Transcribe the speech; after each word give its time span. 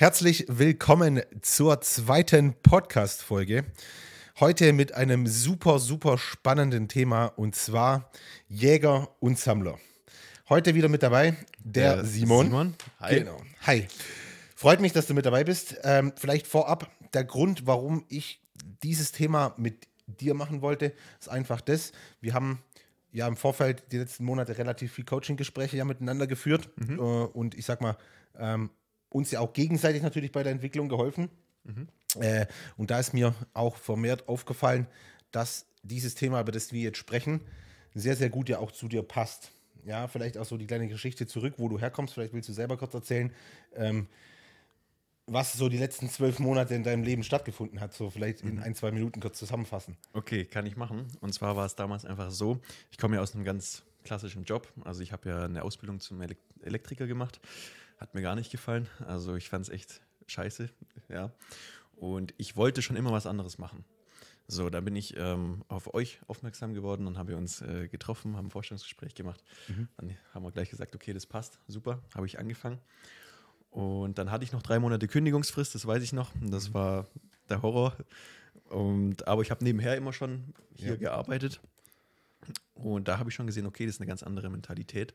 Herzlich 0.00 0.44
willkommen 0.46 1.22
zur 1.42 1.80
zweiten 1.80 2.54
Podcast-Folge. 2.62 3.64
Heute 4.38 4.72
mit 4.72 4.94
einem 4.94 5.26
super, 5.26 5.80
super 5.80 6.18
spannenden 6.18 6.86
Thema 6.86 7.26
und 7.26 7.56
zwar 7.56 8.08
Jäger 8.46 9.08
und 9.18 9.40
Sammler. 9.40 9.76
Heute 10.48 10.76
wieder 10.76 10.88
mit 10.88 11.02
dabei 11.02 11.36
der, 11.58 11.96
der 11.96 12.04
Simon. 12.04 12.46
Simon, 12.46 12.74
hi. 13.00 13.18
Genau. 13.18 13.42
Hi. 13.62 13.88
Freut 14.54 14.80
mich, 14.80 14.92
dass 14.92 15.08
du 15.08 15.14
mit 15.14 15.26
dabei 15.26 15.42
bist. 15.42 15.74
Ähm, 15.82 16.12
vielleicht 16.14 16.46
vorab 16.46 16.88
der 17.12 17.24
Grund, 17.24 17.66
warum 17.66 18.04
ich 18.08 18.40
dieses 18.84 19.10
Thema 19.10 19.52
mit 19.56 19.88
dir 20.06 20.34
machen 20.34 20.62
wollte, 20.62 20.92
ist 21.18 21.28
einfach 21.28 21.60
das. 21.60 21.90
Wir 22.20 22.34
haben 22.34 22.62
ja 23.10 23.26
im 23.26 23.36
Vorfeld 23.36 23.82
die 23.90 23.98
letzten 23.98 24.24
Monate 24.24 24.58
relativ 24.58 24.92
viel 24.92 25.04
Coaching-Gespräche 25.04 25.76
ja 25.76 25.84
miteinander 25.84 26.28
geführt. 26.28 26.70
Mhm. 26.76 27.00
Äh, 27.00 27.02
und 27.02 27.56
ich 27.56 27.66
sag 27.66 27.80
mal, 27.80 27.96
ähm, 28.38 28.70
uns 29.10 29.30
ja 29.30 29.40
auch 29.40 29.52
gegenseitig 29.52 30.02
natürlich 30.02 30.32
bei 30.32 30.42
der 30.42 30.52
Entwicklung 30.52 30.88
geholfen. 30.88 31.30
Mhm. 31.64 31.88
Äh, 32.20 32.46
und 32.76 32.90
da 32.90 32.98
ist 32.98 33.14
mir 33.14 33.34
auch 33.54 33.76
vermehrt 33.76 34.28
aufgefallen, 34.28 34.86
dass 35.30 35.66
dieses 35.82 36.14
Thema, 36.14 36.40
über 36.40 36.52
das 36.52 36.72
wir 36.72 36.82
jetzt 36.82 36.98
sprechen, 36.98 37.40
sehr, 37.94 38.16
sehr 38.16 38.30
gut 38.30 38.48
ja 38.48 38.58
auch 38.58 38.72
zu 38.72 38.88
dir 38.88 39.02
passt. 39.02 39.50
Ja, 39.84 40.08
vielleicht 40.08 40.36
auch 40.36 40.44
so 40.44 40.56
die 40.56 40.66
kleine 40.66 40.88
Geschichte 40.88 41.26
zurück, 41.26 41.54
wo 41.56 41.68
du 41.68 41.78
herkommst. 41.78 42.14
Vielleicht 42.14 42.34
willst 42.34 42.48
du 42.48 42.52
selber 42.52 42.76
kurz 42.76 42.94
erzählen, 42.94 43.32
ähm, 43.74 44.06
was 45.26 45.52
so 45.52 45.68
die 45.68 45.78
letzten 45.78 46.08
zwölf 46.08 46.38
Monate 46.38 46.74
in 46.74 46.82
deinem 46.82 47.02
Leben 47.02 47.22
stattgefunden 47.22 47.80
hat. 47.80 47.94
So 47.94 48.10
vielleicht 48.10 48.42
in 48.42 48.56
mhm. 48.56 48.62
ein, 48.62 48.74
zwei 48.74 48.90
Minuten 48.90 49.20
kurz 49.20 49.38
zusammenfassen. 49.38 49.96
Okay, 50.12 50.44
kann 50.44 50.66
ich 50.66 50.76
machen. 50.76 51.06
Und 51.20 51.32
zwar 51.32 51.56
war 51.56 51.66
es 51.66 51.74
damals 51.74 52.04
einfach 52.04 52.30
so, 52.30 52.60
ich 52.90 52.98
komme 52.98 53.16
ja 53.16 53.22
aus 53.22 53.34
einem 53.34 53.44
ganz 53.44 53.82
klassischen 54.04 54.44
Job. 54.44 54.72
Also 54.84 55.02
ich 55.02 55.12
habe 55.12 55.28
ja 55.28 55.44
eine 55.44 55.62
Ausbildung 55.62 56.00
zum 56.00 56.20
Elektriker 56.62 57.06
gemacht 57.06 57.40
hat 57.98 58.14
mir 58.14 58.22
gar 58.22 58.34
nicht 58.34 58.50
gefallen. 58.50 58.88
Also 59.06 59.34
ich 59.36 59.48
fand 59.48 59.66
es 59.66 59.68
echt 59.72 60.00
scheiße, 60.26 60.70
ja. 61.08 61.32
Und 61.96 62.32
ich 62.38 62.56
wollte 62.56 62.80
schon 62.80 62.96
immer 62.96 63.12
was 63.12 63.26
anderes 63.26 63.58
machen. 63.58 63.84
So, 64.46 64.70
da 64.70 64.80
bin 64.80 64.96
ich 64.96 65.14
ähm, 65.16 65.62
auf 65.68 65.92
euch 65.92 66.20
aufmerksam 66.26 66.72
geworden 66.72 67.06
und 67.06 67.18
haben 67.18 67.28
wir 67.28 67.36
uns 67.36 67.60
äh, 67.60 67.88
getroffen, 67.88 68.36
haben 68.36 68.46
ein 68.46 68.50
Vorstellungsgespräch 68.50 69.14
gemacht. 69.14 69.42
Mhm. 69.66 69.88
Dann 69.96 70.16
haben 70.32 70.44
wir 70.44 70.52
gleich 70.52 70.70
gesagt, 70.70 70.94
okay, 70.94 71.12
das 71.12 71.26
passt, 71.26 71.58
super, 71.66 72.02
habe 72.14 72.26
ich 72.26 72.38
angefangen. 72.38 72.78
Und 73.70 74.16
dann 74.16 74.30
hatte 74.30 74.44
ich 74.44 74.52
noch 74.52 74.62
drei 74.62 74.78
Monate 74.78 75.06
Kündigungsfrist, 75.06 75.74
das 75.74 75.86
weiß 75.86 76.02
ich 76.02 76.14
noch. 76.14 76.30
Das 76.40 76.70
mhm. 76.70 76.74
war 76.74 77.08
der 77.50 77.60
Horror. 77.60 77.94
Und, 78.70 79.26
aber 79.28 79.42
ich 79.42 79.50
habe 79.50 79.64
nebenher 79.64 79.96
immer 79.96 80.12
schon 80.12 80.54
hier 80.74 80.92
ja. 80.92 80.96
gearbeitet. 80.96 81.60
Und 82.78 83.08
da 83.08 83.18
habe 83.18 83.30
ich 83.30 83.34
schon 83.34 83.46
gesehen, 83.46 83.66
okay, 83.66 83.86
das 83.86 83.96
ist 83.96 84.00
eine 84.00 84.08
ganz 84.08 84.22
andere 84.22 84.50
Mentalität. 84.50 85.14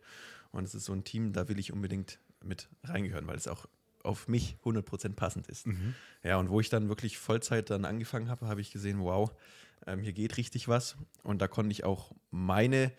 Und 0.51 0.65
es 0.65 0.75
ist 0.75 0.85
so 0.85 0.93
ein 0.93 1.03
Team, 1.03 1.33
da 1.33 1.47
will 1.47 1.59
ich 1.59 1.71
unbedingt 1.71 2.19
mit 2.43 2.69
reingehören, 2.83 3.25
weil 3.27 3.37
es 3.37 3.47
auch 3.47 3.67
auf 4.03 4.27
mich 4.27 4.57
100% 4.65 5.13
passend 5.13 5.47
ist. 5.47 5.65
Mhm. 5.65 5.95
Ja, 6.23 6.37
und 6.37 6.49
wo 6.49 6.59
ich 6.59 6.69
dann 6.69 6.89
wirklich 6.89 7.17
Vollzeit 7.17 7.69
dann 7.69 7.85
angefangen 7.85 8.29
habe, 8.29 8.47
habe 8.47 8.61
ich 8.61 8.71
gesehen, 8.71 8.99
wow, 8.99 9.31
ähm, 9.87 10.01
hier 10.01 10.13
geht 10.13 10.37
richtig 10.37 10.67
was. 10.67 10.97
Und 11.23 11.41
da 11.41 11.47
konnte 11.47 11.71
ich 11.71 11.83
auch 11.85 12.13
meine 12.29 12.91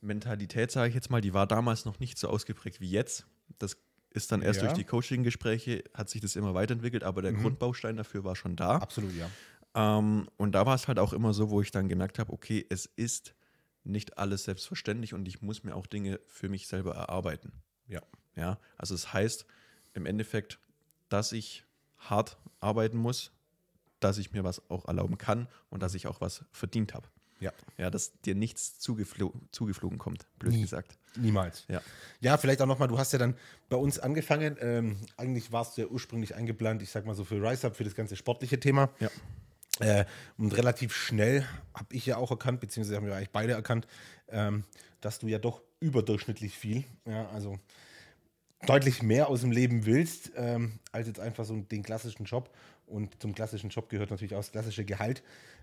Mentalität, 0.00 0.70
sage 0.70 0.88
ich 0.88 0.94
jetzt 0.94 1.10
mal, 1.10 1.20
die 1.20 1.34
war 1.34 1.46
damals 1.46 1.84
noch 1.84 2.00
nicht 2.00 2.18
so 2.18 2.28
ausgeprägt 2.28 2.80
wie 2.80 2.90
jetzt. 2.90 3.26
Das 3.58 3.76
ist 4.10 4.32
dann 4.32 4.42
erst 4.42 4.60
ja. 4.60 4.66
durch 4.66 4.78
die 4.78 4.84
Coaching-Gespräche, 4.84 5.84
hat 5.94 6.08
sich 6.08 6.20
das 6.20 6.36
immer 6.36 6.54
weiterentwickelt, 6.54 7.04
aber 7.04 7.22
der 7.22 7.32
mhm. 7.32 7.42
Grundbaustein 7.42 7.96
dafür 7.96 8.24
war 8.24 8.34
schon 8.34 8.56
da. 8.56 8.76
Absolut, 8.76 9.14
ja. 9.14 9.30
Ähm, 9.74 10.28
und 10.36 10.52
da 10.52 10.66
war 10.66 10.74
es 10.74 10.88
halt 10.88 10.98
auch 10.98 11.12
immer 11.12 11.32
so, 11.32 11.50
wo 11.50 11.60
ich 11.60 11.70
dann 11.70 11.88
gemerkt 11.88 12.18
habe, 12.18 12.32
okay, 12.32 12.66
es 12.70 12.86
ist 12.86 13.34
nicht 13.84 14.18
alles 14.18 14.44
selbstverständlich 14.44 15.14
und 15.14 15.26
ich 15.26 15.42
muss 15.42 15.64
mir 15.64 15.74
auch 15.74 15.86
Dinge 15.86 16.20
für 16.26 16.48
mich 16.48 16.66
selber 16.68 16.94
erarbeiten. 16.94 17.52
Ja. 17.88 18.02
Ja, 18.36 18.58
also 18.76 18.94
es 18.94 19.02
das 19.02 19.12
heißt 19.12 19.46
im 19.94 20.06
Endeffekt, 20.06 20.58
dass 21.08 21.32
ich 21.32 21.64
hart 21.98 22.38
arbeiten 22.60 22.96
muss, 22.96 23.32
dass 23.98 24.18
ich 24.18 24.32
mir 24.32 24.44
was 24.44 24.70
auch 24.70 24.86
erlauben 24.86 25.18
kann 25.18 25.48
und 25.68 25.82
dass 25.82 25.94
ich 25.94 26.06
auch 26.06 26.20
was 26.20 26.44
verdient 26.52 26.94
habe. 26.94 27.08
Ja. 27.40 27.52
Ja, 27.78 27.90
dass 27.90 28.20
dir 28.20 28.34
nichts 28.34 28.78
zugeflo 28.78 29.32
zugeflogen 29.50 29.98
kommt, 29.98 30.26
blöd 30.38 30.52
Nie. 30.52 30.62
gesagt. 30.62 30.98
Niemals. 31.16 31.64
Ja. 31.68 31.82
Ja, 32.20 32.36
vielleicht 32.36 32.60
auch 32.62 32.66
nochmal, 32.66 32.88
du 32.88 32.98
hast 32.98 33.12
ja 33.12 33.18
dann 33.18 33.34
bei 33.68 33.76
uns 33.76 33.98
angefangen. 33.98 34.56
Ähm, 34.60 34.96
eigentlich 35.16 35.50
warst 35.50 35.76
du 35.76 35.82
ja 35.82 35.88
ursprünglich 35.88 36.34
eingeplant, 36.36 36.82
ich 36.82 36.90
sag 36.90 37.06
mal 37.06 37.14
so 37.14 37.24
für 37.24 37.42
Rise 37.42 37.66
Up, 37.66 37.76
für 37.76 37.84
das 37.84 37.94
ganze 37.94 38.14
sportliche 38.14 38.60
Thema. 38.60 38.90
Ja. 39.00 39.10
Äh, 39.80 40.04
und 40.38 40.56
relativ 40.56 40.94
schnell 40.94 41.44
habe 41.74 41.94
ich 41.94 42.06
ja 42.06 42.16
auch 42.16 42.30
erkannt, 42.30 42.60
beziehungsweise 42.60 42.96
haben 42.96 43.06
wir 43.06 43.16
eigentlich 43.16 43.30
beide 43.30 43.54
erkannt, 43.54 43.86
ähm, 44.28 44.64
dass 45.00 45.18
du 45.18 45.26
ja 45.26 45.38
doch 45.38 45.62
überdurchschnittlich 45.80 46.56
viel, 46.56 46.84
ja, 47.06 47.28
also 47.30 47.58
deutlich 48.66 49.02
mehr 49.02 49.28
aus 49.28 49.40
dem 49.40 49.52
Leben 49.52 49.86
willst, 49.86 50.32
ähm, 50.36 50.78
als 50.92 51.06
jetzt 51.06 51.18
einfach 51.18 51.44
so 51.44 51.56
den 51.56 51.82
klassischen 51.82 52.24
Job. 52.24 52.54
Und 52.86 53.20
zum 53.22 53.34
klassischen 53.34 53.70
Job 53.70 53.88
gehört 53.88 54.10
natürlich 54.10 54.34
auch 54.34 54.40
das 54.40 54.52
klassische 54.52 54.84
Gehalt. 54.84 55.22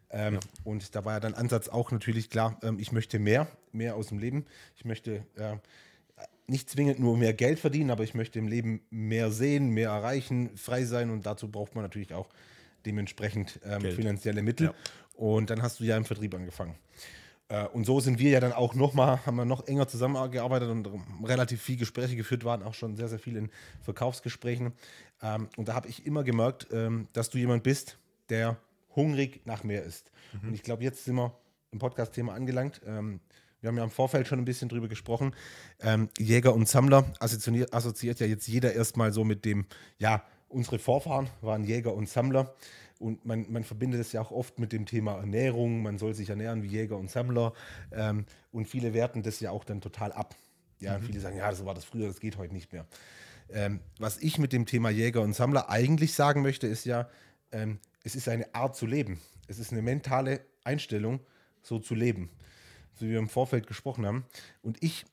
Ähm, 0.09 0.35
ja. 0.35 0.39
Und 0.63 0.95
da 0.95 1.06
war 1.06 1.13
ja 1.13 1.19
dann 1.19 1.33
Ansatz 1.33 1.67
auch 1.67 1.91
natürlich 1.91 2.29
klar, 2.29 2.57
ähm, 2.63 2.79
ich 2.79 2.91
möchte 2.91 3.19
mehr, 3.19 3.47
mehr 3.72 3.95
aus 3.95 4.07
dem 4.07 4.17
Leben. 4.17 4.45
Ich 4.75 4.85
möchte 4.85 5.23
äh, 5.35 5.57
nicht 6.47 6.69
zwingend 6.69 7.00
nur 7.00 7.17
mehr 7.17 7.33
Geld 7.33 7.59
verdienen, 7.59 7.91
aber 7.91 8.03
ich 8.03 8.16
möchte 8.16 8.39
im 8.39 8.47
Leben 8.47 8.81
mehr 8.89 9.31
sehen, 9.31 9.69
mehr 9.69 9.89
erreichen, 9.89 10.56
frei 10.57 10.85
sein 10.85 11.11
und 11.11 11.25
dazu 11.25 11.51
braucht 11.51 11.75
man 11.75 11.83
natürlich 11.83 12.13
auch 12.13 12.29
dementsprechend 12.88 13.59
ähm, 13.64 13.81
finanzielle 13.81 14.42
Mittel. 14.42 14.68
Ja. 14.68 14.74
Und 15.14 15.50
dann 15.50 15.62
hast 15.62 15.80
du 15.80 15.84
ja 15.84 15.98
im 15.98 16.06
Vertrieb 16.06 16.34
angefangen. 16.34 16.75
Äh, 17.50 17.66
und 17.68 17.86
so 17.86 18.00
sind 18.00 18.20
wir 18.20 18.31
ja 18.31 18.40
dann 18.40 18.53
auch 18.53 18.74
nochmal, 18.74 19.25
haben 19.25 19.36
wir 19.36 19.46
noch 19.46 19.68
enger 19.68 19.88
zusammengearbeitet 19.88 20.70
und 20.70 20.90
relativ 21.24 21.62
viel 21.62 21.78
Gespräche 21.78 22.16
geführt, 22.16 22.44
waren 22.46 22.64
auch 22.64 22.74
schon 22.74 22.96
sehr, 22.96 23.08
sehr 23.08 23.20
viel 23.20 23.36
in 23.36 23.50
Verkaufsgesprächen. 23.81 24.74
Ähm, 25.22 25.48
und 25.58 25.68
da 25.68 25.74
habe 25.74 25.88
ich 25.88 26.06
immer 26.06 26.24
gemerkt, 26.24 26.68
ähm, 26.72 27.08
dass 27.14 27.30
du 27.30 27.38
jemand 27.38 27.64
bist, 27.64 27.98
der 28.30 28.58
hungrig 28.96 29.46
nach 29.46 29.64
mehr 29.64 29.84
ist. 29.84 30.12
Mhm. 30.34 30.50
Und 30.50 30.54
ich 30.56 30.64
glaube, 30.64 30.84
jetzt 30.84 31.06
sind 31.06 31.16
wir 31.16 31.34
im 31.72 31.80
Podcast-Thema 31.80 32.34
angelangt. 32.34 32.81
Ähm, 32.86 33.19
wir 33.62 33.69
haben 33.69 33.78
ja 33.78 33.84
im 33.84 33.90
Vorfeld 33.90 34.28
schon 34.28 34.38
ein 34.38 34.46
bisschen 34.46 34.69
drüber 34.69 34.88
gesprochen. 34.88 35.34
Jäger 36.19 36.54
und 36.54 36.69
Sammler 36.69 37.06
assoziiert, 37.19 37.74
assoziiert 37.74 38.19
ja 38.19 38.28
jetzt 38.28 38.48
jeder 38.48 38.74
erstmal 38.74 39.12
so 39.12 39.24
mit 39.24 39.46
dem, 39.46 39.66
ja, 39.98 40.24
unsere 40.50 40.80
Vorfahren 40.80 41.30
waren 41.41 41.63
Jäger 41.63 41.94
und 41.94 42.09
Sammler. 42.09 42.53
Und 43.00 43.25
man, 43.25 43.46
man 43.52 43.63
verbindet 43.63 44.02
es 44.02 44.12
ja 44.12 44.22
auch 44.22 44.31
oft 44.31 44.59
mit 44.59 44.72
dem 44.72 44.85
Thema 44.85 45.18
Ernährung. 45.18 45.84
Man 45.84 45.97
soll 45.97 46.13
sich 46.13 46.30
ernähren 46.30 46.63
wie 46.63 46.68
Jäger 46.68 46.97
und 46.97 47.12
Sammler. 47.12 47.53
Ähm, 47.91 48.25
und 48.52 48.68
viele 48.68 48.94
werten 48.94 49.22
das 49.22 49.40
ja 49.40 49.52
auch 49.52 49.63
dann 49.63 49.81
total 49.81 50.12
ab. 50.12 50.36
Ja, 50.80 50.97
mhm. 50.97 51.03
viele 51.03 51.19
sagen, 51.19 51.38
ja, 51.38 51.53
so 51.53 51.66
war 51.66 51.74
das 51.74 51.86
früher, 51.86 52.07
das 52.07 52.19
geht 52.19 52.38
heute 52.38 52.53
nicht 52.53 52.72
mehr. 52.74 52.86
Ähm, 53.50 53.80
was 54.00 54.18
ich 54.18 54.40
mit 54.40 54.52
dem 54.52 54.66
Thema 54.66 54.90
Jäger 54.90 55.22
und 55.22 55.34
Sammler 55.34 55.69
eigentlich 55.69 56.13
sagen 56.13 56.41
möchte, 56.41 56.68
ist 56.68 56.86
ja, 56.86 57.07
ähm, 57.52 57.80
es 58.03 58.16
ist 58.16 58.28
eine 58.28 58.53
Art 58.53 58.75
zu 58.75 58.86
leben. 58.86 59.19
Es 59.47 59.59
ist 59.59 59.72
eine 59.72 59.81
mentale 59.81 60.41
Einstellung, 60.63 61.19
so 61.62 61.80
zu 61.80 61.96
leben. 61.96 62.30
So 62.96 63.06
wie 63.06 63.12
wir 63.12 63.19
im 63.19 63.30
Vorfeld 63.30 63.68
gesprochen 63.68 64.06
haben. 64.06 64.25
Und 64.62 64.84
ich, 64.84 65.06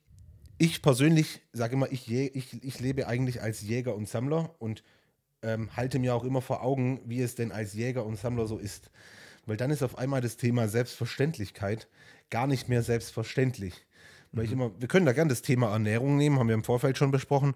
ich 0.59 0.83
persönlich 0.83 1.43
sage 1.53 1.75
immer, 1.75 1.93
ich, 1.93 2.11
ich, 2.11 2.65
ich 2.65 2.81
lebe 2.81 3.07
eigentlich 3.07 3.43
als 3.43 3.61
Jäger 3.63 3.95
und 3.95 4.09
Sammler 4.09 4.55
und 4.59 4.83
ähm, 5.45 5.77
halte 5.77 5.99
mir 5.99 6.15
auch 6.15 6.25
immer 6.25 6.41
vor 6.41 6.63
Augen, 6.63 7.01
wie 7.05 7.21
es 7.21 7.35
denn 7.35 7.53
als 7.53 7.75
Jäger 7.75 8.05
und 8.05 8.19
Sammler 8.19 8.47
so 8.47 8.59
ist. 8.59 8.91
Weil 9.47 9.57
dann 9.57 9.71
ist 9.71 9.83
auf 9.83 9.99
einmal 9.99 10.21
das 10.21 10.37
Thema 10.37 10.69
Selbstverständlichkeit 10.69 11.89
gar 12.31 12.47
nicht 12.47 12.69
mehr 12.69 12.83
selbstverständlich. 12.83 13.87
Weil 14.33 14.45
ich 14.45 14.51
mhm. 14.51 14.61
immer, 14.61 14.81
wir 14.81 14.89
können 14.89 15.07
da 15.07 15.13
gerne 15.13 15.29
das 15.29 15.43
Thema 15.43 15.71
Ernährung 15.71 16.17
nehmen, 16.17 16.39
haben 16.39 16.49
wir 16.49 16.55
im 16.55 16.65
Vorfeld 16.65 16.99
schon 16.99 17.11
besprochen. 17.11 17.55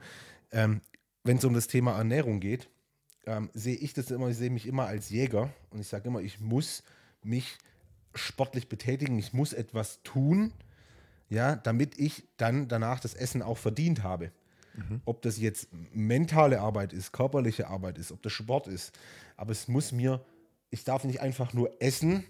Ähm, 0.52 0.82
Wenn 1.24 1.38
es 1.38 1.44
um 1.44 1.54
das 1.54 1.66
Thema 1.66 1.96
Ernährung 1.96 2.40
geht, 2.40 2.68
ähm, 3.26 3.50
sehe 3.54 3.76
ich 3.76 3.94
das 3.94 4.10
immer, 4.10 4.28
ich 4.28 4.36
sehe 4.36 4.50
mich 4.50 4.66
immer 4.66 4.86
als 4.86 5.10
Jäger 5.10 5.50
und 5.70 5.80
ich 5.80 5.88
sage 5.88 6.08
immer, 6.08 6.20
ich 6.20 6.40
muss 6.40 6.82
mich 7.22 7.58
sportlich 8.14 8.68
betätigen, 8.68 9.18
ich 9.18 9.32
muss 9.32 9.52
etwas 9.52 10.02
tun, 10.02 10.52
ja, 11.28 11.56
damit 11.56 11.98
ich 11.98 12.24
dann 12.36 12.68
danach 12.68 13.00
das 13.00 13.14
Essen 13.14 13.42
auch 13.42 13.58
verdient 13.58 14.02
habe. 14.02 14.32
Mhm. 14.78 15.00
Ob 15.04 15.22
das 15.22 15.38
jetzt 15.38 15.68
mentale 15.92 16.60
Arbeit 16.60 16.92
ist, 16.92 17.12
körperliche 17.12 17.68
Arbeit 17.68 17.98
ist, 17.98 18.12
ob 18.12 18.22
das 18.22 18.32
Sport 18.32 18.68
ist. 18.68 18.92
Aber 19.36 19.52
es 19.52 19.68
muss 19.68 19.92
mir, 19.92 20.24
ich 20.70 20.84
darf 20.84 21.04
nicht 21.04 21.20
einfach 21.20 21.52
nur 21.52 21.82
essen, 21.82 22.24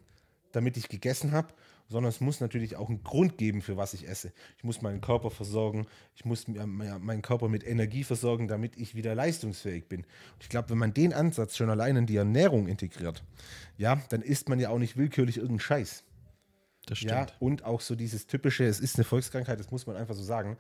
damit 0.53 0.77
ich 0.77 0.89
gegessen 0.89 1.33
habe, 1.33 1.49
sondern 1.89 2.11
es 2.11 2.21
muss 2.21 2.41
natürlich 2.41 2.77
auch 2.77 2.89
einen 2.89 3.03
Grund 3.03 3.39
geben, 3.39 3.63
für 3.63 3.77
was 3.77 3.95
ich 3.95 4.09
esse. 4.09 4.33
Ich 4.57 4.65
muss 4.65 4.83
meinen 4.83 5.01
Körper 5.01 5.31
versorgen, 5.31 5.87
ich 6.15 6.25
muss 6.25 6.47
meinen 6.47 7.23
Körper 7.23 7.49
mit 7.49 7.67
Energie 7.67 8.05
versorgen, 8.05 8.47
damit 8.47 8.77
ich 8.77 8.95
wieder 8.95 9.15
leistungsfähig 9.15 9.89
bin. 9.89 10.01
Und 10.01 10.43
ich 10.43 10.49
glaube, 10.49 10.71
wenn 10.71 10.79
man 10.79 10.93
den 10.93 11.13
Ansatz 11.13 11.57
schon 11.57 11.71
allein 11.71 11.97
in 11.97 12.07
die 12.07 12.17
Ernährung 12.17 12.69
integriert, 12.69 13.25
ja, 13.79 14.03
dann 14.11 14.23
isst 14.23 14.49
man 14.49 14.61
ja 14.61 14.69
auch 14.71 14.79
nicht 14.79 14.97
willkürlich 14.97 15.37
irgendeinen 15.37 15.61
Scheiß. 15.61 16.05
Das 16.87 16.99
stimmt. 16.99 17.13
Ja, 17.13 17.27
und 17.41 17.65
auch 17.65 17.81
so 17.81 17.95
dieses 17.95 18.27
typische, 18.27 18.65
es 18.65 18.81
ist 18.81 18.97
eine 18.97 19.05
Volkskrankheit, 19.05 19.59
das 19.61 19.71
muss 19.71 19.87
man 19.87 19.97
einfach 19.97 20.15
so 20.15 20.23
sagen 20.23 20.59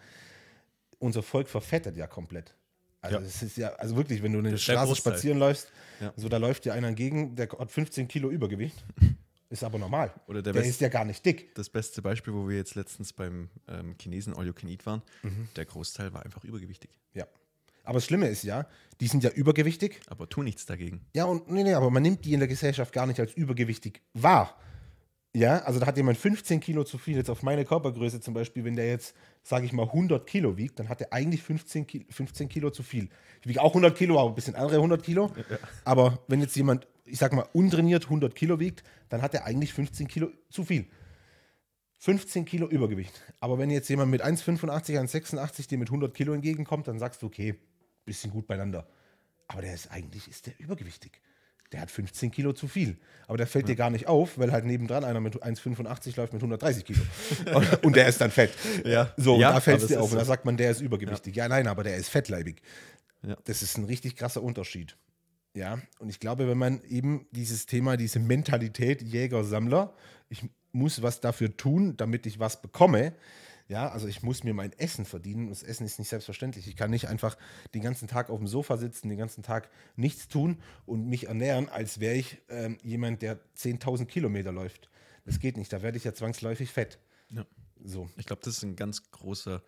unser 0.98 1.22
Volk 1.22 1.48
verfettet 1.48 1.96
ja 1.96 2.06
komplett. 2.06 2.54
Also 3.00 3.18
es 3.18 3.42
ist 3.42 3.56
ja, 3.56 3.68
also 3.74 3.96
wirklich, 3.96 4.22
wenn 4.22 4.32
du 4.32 4.40
in 4.40 4.44
der 4.44 4.56
Straße 4.56 4.96
spazieren 4.96 5.38
läufst, 5.38 5.70
ja. 6.00 6.12
so 6.16 6.28
da 6.28 6.36
läuft 6.36 6.64
dir 6.64 6.74
einer 6.74 6.88
entgegen, 6.88 7.36
der 7.36 7.48
hat 7.48 7.70
15 7.70 8.08
Kilo 8.08 8.30
Übergewicht. 8.30 8.84
Ist 9.50 9.64
aber 9.64 9.78
normal. 9.78 10.12
Oder 10.26 10.42
der, 10.42 10.52
der 10.52 10.62
ist 10.62 10.78
ja 10.82 10.90
gar 10.90 11.06
nicht 11.06 11.24
dick. 11.24 11.54
Das 11.54 11.70
beste 11.70 12.02
Beispiel, 12.02 12.34
wo 12.34 12.46
wir 12.50 12.58
jetzt 12.58 12.74
letztens 12.74 13.14
beim 13.14 13.48
ähm, 13.66 13.94
Chinesen 13.98 14.36
All 14.36 14.46
You 14.46 14.52
Can 14.52 14.68
Eat 14.68 14.84
waren, 14.84 15.00
mhm. 15.22 15.48
der 15.56 15.64
Großteil 15.64 16.12
war 16.12 16.22
einfach 16.22 16.44
übergewichtig. 16.44 16.90
Ja. 17.14 17.26
Aber 17.82 17.94
das 17.94 18.04
Schlimme 18.04 18.28
ist 18.28 18.42
ja, 18.42 18.66
die 19.00 19.06
sind 19.06 19.24
ja 19.24 19.30
übergewichtig. 19.30 20.02
Aber 20.08 20.28
tu 20.28 20.42
nichts 20.42 20.66
dagegen. 20.66 21.00
Ja, 21.14 21.24
und 21.24 21.50
nee, 21.50 21.62
nee, 21.62 21.72
aber 21.72 21.88
man 21.88 22.02
nimmt 22.02 22.26
die 22.26 22.34
in 22.34 22.40
der 22.40 22.48
Gesellschaft 22.48 22.92
gar 22.92 23.06
nicht 23.06 23.20
als 23.20 23.32
übergewichtig 23.32 24.02
wahr. 24.12 24.54
Ja, 25.34 25.58
also 25.58 25.78
da 25.78 25.86
hat 25.86 25.96
jemand 25.96 26.16
15 26.16 26.58
Kilo 26.60 26.84
zu 26.84 26.96
viel. 26.98 27.16
Jetzt 27.16 27.30
auf 27.30 27.42
meine 27.42 27.64
Körpergröße 27.64 28.20
zum 28.20 28.34
Beispiel, 28.34 28.64
wenn 28.64 28.76
der 28.76 28.88
jetzt, 28.88 29.14
sage 29.42 29.66
ich 29.66 29.72
mal, 29.72 29.84
100 29.84 30.26
Kilo 30.26 30.56
wiegt, 30.56 30.78
dann 30.78 30.88
hat 30.88 31.00
er 31.00 31.12
eigentlich 31.12 31.42
15 31.42 31.86
Kilo, 31.86 32.04
15 32.08 32.48
Kilo 32.48 32.70
zu 32.70 32.82
viel. 32.82 33.08
Ich 33.42 33.46
wiege 33.46 33.62
auch 33.62 33.70
100 33.70 33.96
Kilo, 33.96 34.18
aber 34.18 34.30
ein 34.30 34.34
bisschen 34.34 34.54
andere 34.54 34.76
100 34.76 35.02
Kilo. 35.02 35.30
Aber 35.84 36.18
wenn 36.28 36.40
jetzt 36.40 36.56
jemand, 36.56 36.86
ich 37.04 37.18
sag 37.18 37.32
mal, 37.34 37.46
untrainiert 37.52 38.04
100 38.04 38.34
Kilo 38.34 38.58
wiegt, 38.58 38.82
dann 39.10 39.22
hat 39.22 39.34
er 39.34 39.44
eigentlich 39.44 39.72
15 39.74 40.08
Kilo 40.08 40.30
zu 40.50 40.64
viel. 40.64 40.86
15 41.98 42.44
Kilo 42.44 42.66
Übergewicht. 42.68 43.12
Aber 43.40 43.58
wenn 43.58 43.70
jetzt 43.70 43.88
jemand 43.88 44.10
mit 44.10 44.24
1,85, 44.24 44.98
1,86 44.98 45.68
dir 45.68 45.78
mit 45.78 45.88
100 45.88 46.14
Kilo 46.14 46.32
entgegenkommt, 46.32 46.88
dann 46.88 46.98
sagst 46.98 47.22
du, 47.22 47.26
okay, 47.26 47.54
bisschen 48.04 48.30
gut 48.30 48.46
beieinander. 48.46 48.88
Aber 49.46 49.62
der 49.62 49.74
ist 49.74 49.90
eigentlich 49.90 50.28
ist 50.28 50.46
der 50.46 50.54
übergewichtig. 50.58 51.20
Der 51.72 51.80
hat 51.82 51.90
15 51.90 52.30
Kilo 52.30 52.52
zu 52.54 52.66
viel. 52.66 52.96
Aber 53.26 53.36
der 53.36 53.46
fällt 53.46 53.68
dir 53.68 53.76
gar 53.76 53.90
nicht 53.90 54.06
auf, 54.08 54.38
weil 54.38 54.52
halt 54.52 54.64
nebendran 54.64 55.04
einer 55.04 55.20
mit 55.20 55.42
1,85 55.42 56.16
läuft 56.16 56.32
mit 56.32 56.40
130 56.42 56.84
Kilo. 56.84 57.02
Und- 57.54 57.82
und 57.84 57.96
der 57.96 58.08
ist 58.08 58.20
dann 58.20 58.30
fett. 58.30 58.50
Ja. 58.86 59.12
So, 59.18 59.34
und 59.34 59.40
Ja, 59.40 59.52
da 59.52 59.60
fällt 59.60 59.82
es 59.82 59.88
dir 59.88 59.98
auf. 60.00 60.06
ist 60.06 60.12
Und 60.12 60.18
da 60.18 60.24
so. 60.24 60.28
sagt 60.28 60.44
man, 60.46 60.56
der 60.56 60.70
ist 60.70 60.80
übergewichtig. 60.80 61.36
Ja. 61.36 61.46
nein, 61.48 61.66
aber 61.66 61.84
der 61.84 61.96
ist 61.96 62.08
fettleibig. 62.08 62.62
Ja. 63.22 63.36
Das 63.44 63.62
ist 63.62 63.76
ein 63.76 63.84
richtig 63.84 64.16
krasser 64.16 64.42
Unterschied. 64.42 64.96
Ja, 65.54 65.78
und 65.98 66.08
ich 66.08 66.20
glaube, 66.20 66.48
wenn 66.48 66.58
man 66.58 66.80
eben 66.84 67.26
dieses 67.32 67.66
Thema, 67.66 67.96
diese 67.96 68.18
Mentalität 68.20 69.02
Jäger-Sammler, 69.02 69.92
ich 70.28 70.42
muss 70.72 71.02
was 71.02 71.20
dafür 71.20 71.56
tun, 71.56 71.96
damit 71.96 72.26
ich 72.26 72.38
was 72.38 72.62
bekomme. 72.62 73.12
Ja, 73.68 73.90
also 73.90 74.08
ich 74.08 74.22
muss 74.22 74.44
mir 74.44 74.54
mein 74.54 74.72
Essen 74.72 75.04
verdienen. 75.04 75.48
Das 75.48 75.62
Essen 75.62 75.84
ist 75.84 75.98
nicht 75.98 76.08
selbstverständlich. 76.08 76.66
Ich 76.66 76.74
kann 76.76 76.90
nicht 76.90 77.06
einfach 77.08 77.36
den 77.74 77.82
ganzen 77.82 78.08
Tag 78.08 78.30
auf 78.30 78.38
dem 78.38 78.48
Sofa 78.48 78.78
sitzen, 78.78 79.08
den 79.10 79.18
ganzen 79.18 79.42
Tag 79.42 79.68
nichts 79.94 80.26
tun 80.28 80.58
und 80.86 81.06
mich 81.06 81.26
ernähren, 81.28 81.68
als 81.68 82.00
wäre 82.00 82.14
ich 82.14 82.38
ähm, 82.48 82.78
jemand, 82.82 83.20
der 83.20 83.38
10.000 83.58 84.06
Kilometer 84.06 84.52
läuft. 84.52 84.88
Das 85.26 85.38
geht 85.38 85.58
nicht. 85.58 85.70
Da 85.72 85.82
werde 85.82 85.98
ich 85.98 86.04
ja 86.04 86.14
zwangsläufig 86.14 86.72
fett. 86.72 86.98
Ja. 87.30 87.44
So. 87.84 88.08
Ich 88.16 88.24
glaube, 88.26 88.40
das 88.42 88.56
ist 88.56 88.62
ein 88.62 88.74
ganz 88.74 89.10
großer 89.10 89.62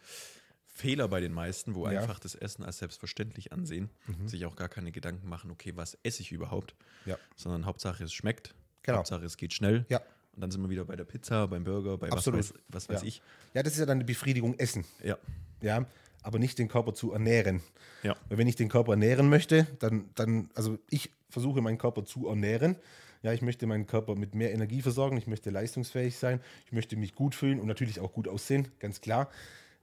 Fehler 0.65 1.07
bei 1.09 1.21
den 1.21 1.33
meisten, 1.33 1.75
wo 1.75 1.85
Ja. 1.87 1.93
Mhm. 1.93 1.99
einfach 1.99 2.19
das 2.19 2.35
Essen 2.35 2.65
als 2.65 2.79
selbstverständlich 2.79 3.53
ansehen, 3.53 3.91
sich 4.25 4.47
auch 4.47 4.57
gar 4.57 4.71
keine 4.71 4.93
Gedanken 4.93 5.29
machen, 5.29 5.51
okay, 5.51 5.73
was 5.77 5.99
esse 6.05 6.23
ich 6.23 6.33
überhaupt, 6.33 6.75
Ja. 7.05 7.19
sondern 7.37 7.67
Hauptsache 7.67 8.03
es 8.05 8.15
schmeckt, 8.15 8.55
Genau. 8.83 8.99
Hauptsache 8.99 9.27
es 9.27 9.37
geht 9.37 9.53
schnell. 9.53 9.85
Ja. 9.91 10.01
Und 10.35 10.43
dann 10.43 10.51
sind 10.51 10.63
wir 10.63 10.71
wieder 10.71 10.85
bei 10.85 10.97
der 10.97 11.05
Pizza, 11.05 11.47
beim 11.49 11.65
Burger, 11.65 11.99
bei 11.99 12.11
Absolut. 12.11 12.41
was 12.41 12.55
weiß, 12.55 12.63
was 12.69 12.89
weiß 12.89 13.03
ja. 13.03 13.09
ich. 13.09 13.23
Ja, 13.55 13.63
das 13.63 13.75
ist 13.75 13.81
ja 13.81 13.87
dann 13.87 13.99
die 13.99 14.05
Befriedigung 14.05 14.55
Essen. 14.59 14.85
Ja. 15.03 15.19
Ja, 15.61 15.87
aber 16.23 16.39
nicht 16.39 16.59
den 16.59 16.69
Körper 16.69 16.95
zu 16.95 17.13
ernähren. 17.13 17.61
Ja. 18.03 18.17
Weil 18.29 18.39
wenn 18.39 18.47
ich 18.47 18.57
den 18.57 18.69
Körper 18.69 18.93
ernähren 18.93 19.29
möchte, 19.29 19.67
dann, 19.79 20.09
dann, 20.15 20.51
also 20.55 20.79
ich 20.89 21.11
versuche 21.29 21.61
meinen 21.61 21.79
Körper 21.79 22.05
zu 22.05 22.29
ernähren. 22.29 22.77
Ja, 23.23 23.33
ich 23.33 23.43
möchte 23.43 23.67
meinen 23.67 23.87
Körper 23.87 24.15
mit 24.15 24.35
mehr 24.35 24.53
Energie 24.53 24.81
versorgen, 24.81 25.19
ich 25.19 25.27
möchte 25.27 25.51
leistungsfähig 25.51 26.17
sein, 26.17 26.41
ich 26.65 26.73
möchte 26.73 26.97
mich 26.97 27.15
gut 27.15 27.35
fühlen 27.35 27.61
und 27.61 27.67
natürlich 27.67 28.01
auch 28.01 28.13
gut 28.15 28.29
aussehen, 28.29 28.69
ganz 28.79 29.03
klar. 29.03 29.31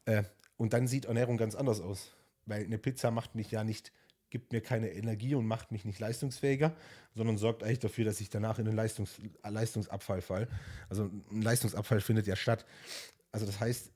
Äh, 0.06 0.24
und 0.58 0.74
dann 0.74 0.88
sieht 0.88 1.06
Ernährung 1.06 1.38
ganz 1.38 1.54
anders 1.54 1.80
aus. 1.80 2.16
Weil 2.48 2.64
eine 2.64 2.80
Pizza 2.80 3.12
macht 3.12 3.36
mich 3.36 3.52
ja 3.52 3.64
nicht, 3.64 3.92
gibt 4.30 4.52
mir 4.52 4.62
keine 4.62 4.92
Energie 4.92 5.36
und 5.36 5.46
macht 5.48 5.72
mich 5.72 5.86
nicht 5.86 6.00
leistungsfähiger, 6.00 6.74
sondern 7.16 7.38
sorgt 7.38 7.64
eigentlich 7.64 7.80
dafür, 7.80 8.06
dass 8.06 8.20
ich 8.22 8.30
danach 8.30 8.60
in 8.60 8.66
den 8.66 8.76
Leistungs 8.76 9.20
Leistungsabfall 9.48 10.22
fall. 10.22 10.48
Also 10.90 11.10
ein 11.32 11.42
Leistungsabfall 11.42 12.02
findet 12.02 12.28
ja 12.28 12.36
statt. 12.36 12.66
Also 13.32 13.46
das 13.46 13.60
heißt, 13.60 13.92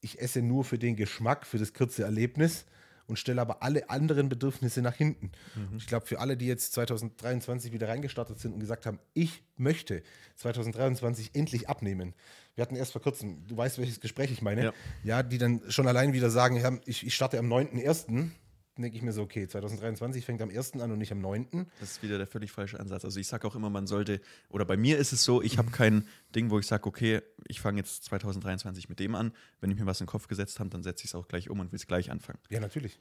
ich 0.00 0.20
esse 0.20 0.42
nur 0.42 0.64
für 0.64 0.78
den 0.78 0.96
Geschmack, 0.96 1.46
für 1.46 1.58
das 1.58 1.72
kurze 1.74 2.02
Erlebnis 2.02 2.64
und 3.06 3.18
stelle 3.18 3.40
aber 3.40 3.62
alle 3.62 3.90
anderen 3.90 4.28
Bedürfnisse 4.28 4.80
nach 4.80 4.94
hinten. 4.94 5.32
Ich 5.76 5.86
glaube, 5.86 6.06
für 6.06 6.20
alle, 6.20 6.36
die 6.36 6.46
jetzt 6.46 6.72
2023 6.72 7.72
wieder 7.72 7.88
reingestartet 7.88 8.38
sind 8.38 8.52
und 8.54 8.60
gesagt 8.60 8.86
haben, 8.86 8.98
ich 9.12 9.42
möchte 9.56 10.02
2023 10.36 11.30
endlich 11.34 11.68
abnehmen. 11.68 12.14
Wir 12.54 12.62
hatten 12.62 12.76
erst 12.76 12.92
vor 12.92 13.02
kurzem, 13.02 13.46
du 13.46 13.56
weißt, 13.56 13.78
welches 13.78 14.00
Gespräch 14.00 14.30
ich 14.30 14.42
meine, 14.42 14.64
ja, 14.66 14.72
Ja. 15.04 15.22
die 15.22 15.38
dann 15.38 15.62
schon 15.68 15.86
allein 15.88 16.12
wieder 16.12 16.30
sagen, 16.30 16.80
ich, 16.86 17.14
starte 17.14 17.38
am 17.38 17.46
9.1., 17.52 18.06
dann 18.06 18.32
denke 18.78 18.96
ich 18.96 19.02
mir 19.02 19.12
so, 19.12 19.22
okay, 19.22 19.46
2023 19.46 20.24
fängt 20.24 20.40
am 20.40 20.48
1. 20.50 20.74
an 20.80 20.90
und 20.92 20.98
nicht 20.98 21.12
am 21.12 21.20
9. 21.20 21.66
Das 21.80 21.90
ist 21.92 22.02
wieder 22.02 22.16
der 22.18 22.26
völlig 22.26 22.50
falsche 22.52 22.80
Ansatz. 22.80 23.04
Also 23.04 23.20
ich 23.20 23.26
sage 23.28 23.46
auch 23.46 23.54
immer, 23.54 23.68
man 23.70 23.86
sollte, 23.86 24.20
oder 24.48 24.64
bei 24.64 24.76
mir 24.76 24.98
ist 24.98 25.12
es 25.12 25.24
so, 25.24 25.42
ich 25.42 25.58
habe 25.58 25.70
kein 25.70 26.06
Ding, 26.34 26.50
wo 26.50 26.58
ich 26.58 26.66
sage, 26.66 26.86
okay, 26.86 27.20
ich 27.46 27.60
fange 27.60 27.78
jetzt 27.78 28.04
2023 28.04 28.88
mit 28.88 28.98
dem 28.98 29.14
an. 29.14 29.32
Wenn 29.60 29.70
ich 29.70 29.78
mir 29.78 29.86
was 29.86 30.00
in 30.00 30.06
den 30.06 30.10
Kopf 30.10 30.26
gesetzt 30.28 30.58
habe, 30.60 30.70
dann 30.70 30.82
setze 30.82 31.04
ich 31.04 31.10
es 31.10 31.14
auch 31.14 31.28
gleich 31.28 31.50
um 31.50 31.60
und 31.60 31.70
will 31.72 31.76
es 31.76 31.86
gleich 31.86 32.10
anfangen. 32.10 32.38
Ja, 32.50 32.60
natürlich. 32.60 32.98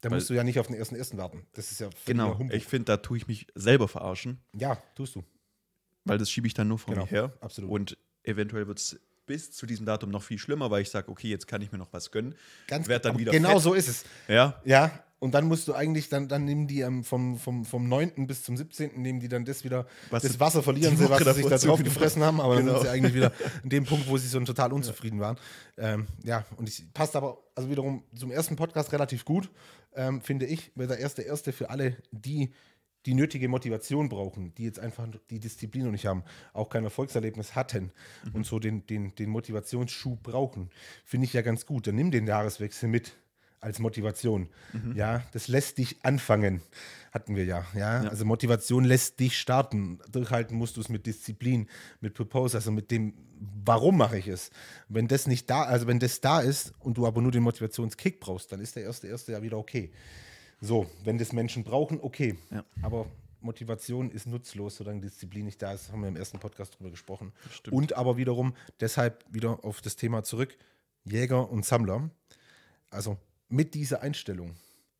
Da 0.00 0.10
Weil- 0.10 0.18
musst 0.18 0.28
du 0.30 0.34
ja 0.34 0.42
nicht 0.44 0.58
auf 0.58 0.66
den 0.66 0.76
1.1. 0.76 1.16
warten. 1.16 1.46
Das 1.54 1.70
ist 1.70 1.80
ja 1.80 1.88
Genau. 2.04 2.38
Ich 2.50 2.64
finde, 2.66 2.86
da 2.86 2.96
tue 2.98 3.16
ich 3.16 3.26
mich 3.28 3.46
selber 3.54 3.88
verarschen, 3.88 4.40
Ja, 4.54 4.76
tust 4.94 5.14
du. 5.14 5.24
weil 6.04 6.18
das 6.18 6.30
schiebe 6.30 6.46
ich 6.46 6.54
dann 6.54 6.68
nur 6.68 6.78
vor 6.78 6.92
Genau, 6.94 7.06
mir 7.06 7.10
her. 7.10 7.32
absolut. 7.40 7.70
Und 7.70 7.98
eventuell 8.24 8.66
wird 8.66 8.78
es 8.78 9.00
bis 9.26 9.50
zu 9.52 9.66
diesem 9.66 9.86
Datum 9.86 10.10
noch 10.10 10.22
viel 10.22 10.38
schlimmer, 10.38 10.70
weil 10.70 10.82
ich 10.82 10.90
sage, 10.90 11.10
okay, 11.10 11.28
jetzt 11.28 11.46
kann 11.46 11.60
ich 11.62 11.72
mir 11.72 11.78
noch 11.78 11.92
was 11.92 12.10
gönnen. 12.10 12.34
Ganz 12.68 12.88
Werd 12.88 13.04
dann 13.04 13.10
aber 13.12 13.20
wieder 13.20 13.32
Genau 13.32 13.52
fett. 13.54 13.60
so 13.62 13.74
ist 13.74 13.88
es. 13.88 14.04
Ja, 14.28 14.60
Ja, 14.64 14.90
und 15.18 15.32
dann 15.34 15.46
musst 15.46 15.66
du 15.66 15.72
eigentlich, 15.74 16.10
dann, 16.10 16.28
dann 16.28 16.44
nehmen 16.44 16.66
die 16.66 16.80
ähm, 16.82 17.02
vom, 17.02 17.38
vom, 17.38 17.64
vom 17.64 17.88
9. 17.88 18.26
bis 18.26 18.42
zum 18.44 18.54
17. 18.56 19.00
nehmen 19.00 19.18
die 19.18 19.28
dann 19.28 19.46
das 19.46 19.64
wieder, 19.64 19.86
Was 20.10 20.22
das 20.22 20.38
Wasser 20.38 20.62
verlieren 20.62 20.96
sie, 20.96 21.08
was 21.08 21.24
sie 21.24 21.32
sich 21.32 21.46
da 21.46 21.56
drauf 21.56 21.82
gefressen 21.82 22.22
haben, 22.22 22.38
aber 22.40 22.56
dann 22.56 22.66
Genau. 22.66 22.78
sind 22.78 22.86
sie 22.86 22.90
eigentlich 22.92 23.14
wieder 23.14 23.32
in 23.62 23.70
dem 23.70 23.84
Punkt, 23.86 24.08
wo 24.08 24.18
sie 24.18 24.28
so 24.28 24.38
total 24.40 24.72
unzufrieden 24.74 25.18
waren. 25.18 25.38
Ähm, 25.78 26.06
ja, 26.22 26.44
und 26.58 26.68
es 26.68 26.82
passt 26.92 27.16
aber, 27.16 27.38
also 27.54 27.70
wiederum 27.70 28.04
zum 28.14 28.30
ersten 28.30 28.56
Podcast 28.56 28.92
relativ 28.92 29.24
gut, 29.24 29.48
ähm, 29.94 30.20
finde 30.20 30.44
ich, 30.44 30.70
weil 30.74 30.86
der 30.86 30.98
erste 30.98 31.22
erste 31.22 31.52
für 31.52 31.70
alle, 31.70 31.96
die 32.12 32.52
die 33.06 33.14
nötige 33.14 33.48
Motivation 33.48 34.08
brauchen, 34.08 34.52
die 34.56 34.64
jetzt 34.64 34.80
einfach 34.80 35.06
die 35.30 35.38
Disziplin 35.38 35.84
noch 35.84 35.92
nicht 35.92 36.06
haben, 36.06 36.24
auch 36.52 36.68
kein 36.68 36.84
Erfolgserlebnis 36.84 37.54
hatten 37.54 37.92
und 38.34 38.44
so 38.44 38.58
den, 38.58 38.86
den, 38.86 39.14
den 39.14 39.30
Motivationsschub 39.30 40.22
brauchen, 40.22 40.70
finde 41.04 41.26
ich 41.26 41.32
ja 41.32 41.42
ganz 41.42 41.66
gut. 41.66 41.86
Dann 41.86 41.94
nimm 41.94 42.10
den 42.10 42.26
Jahreswechsel 42.26 42.88
mit 42.88 43.16
als 43.60 43.78
Motivation. 43.78 44.48
Ja, 44.94 45.24
das 45.32 45.48
lässt 45.48 45.78
dich 45.78 45.96
anfangen, 46.04 46.60
hatten 47.12 47.36
wir 47.36 47.44
ja, 47.44 47.64
ja. 47.74 48.00
Also 48.02 48.24
Motivation 48.24 48.84
lässt 48.84 49.18
dich 49.18 49.38
starten. 49.38 49.98
Durchhalten 50.10 50.56
musst 50.56 50.76
du 50.76 50.80
es 50.80 50.88
mit 50.88 51.06
Disziplin, 51.06 51.68
mit 52.00 52.14
Purpose, 52.14 52.56
also 52.56 52.70
mit 52.70 52.90
dem, 52.90 53.14
warum 53.64 53.96
mache 53.96 54.18
ich 54.18 54.28
es. 54.28 54.50
Wenn 54.88 55.08
das 55.08 55.26
nicht 55.26 55.48
da, 55.50 55.62
also 55.62 55.86
wenn 55.86 55.98
das 55.98 56.20
da 56.20 56.40
ist 56.40 56.74
und 56.80 56.98
du 56.98 57.06
aber 57.06 57.22
nur 57.22 57.32
den 57.32 57.42
Motivationskick 57.42 58.20
brauchst, 58.20 58.52
dann 58.52 58.60
ist 58.60 58.76
der 58.76 58.84
erste 58.84 59.08
erste 59.08 59.32
ja 59.32 59.42
wieder 59.42 59.58
okay. 59.58 59.90
So, 60.60 60.86
wenn 61.04 61.18
das 61.18 61.32
Menschen 61.32 61.64
brauchen, 61.64 62.00
okay. 62.00 62.36
Ja. 62.50 62.64
Aber 62.82 63.06
Motivation 63.40 64.10
ist 64.10 64.26
nutzlos, 64.26 64.76
solange 64.76 65.00
Disziplin 65.00 65.44
nicht 65.44 65.62
da 65.62 65.72
ist. 65.72 65.92
Haben 65.92 66.02
wir 66.02 66.08
im 66.08 66.16
ersten 66.16 66.38
Podcast 66.38 66.78
drüber 66.78 66.90
gesprochen. 66.90 67.32
stimmt. 67.50 67.74
Und 67.74 67.92
aber 67.94 68.16
wiederum, 68.16 68.54
deshalb 68.80 69.24
wieder 69.30 69.64
auf 69.64 69.80
das 69.80 69.96
Thema 69.96 70.24
zurück: 70.24 70.56
Jäger 71.04 71.50
und 71.50 71.64
Sammler. 71.64 72.10
Also 72.90 73.16
mit 73.48 73.74
dieser 73.74 74.02
Einstellung, 74.02 74.56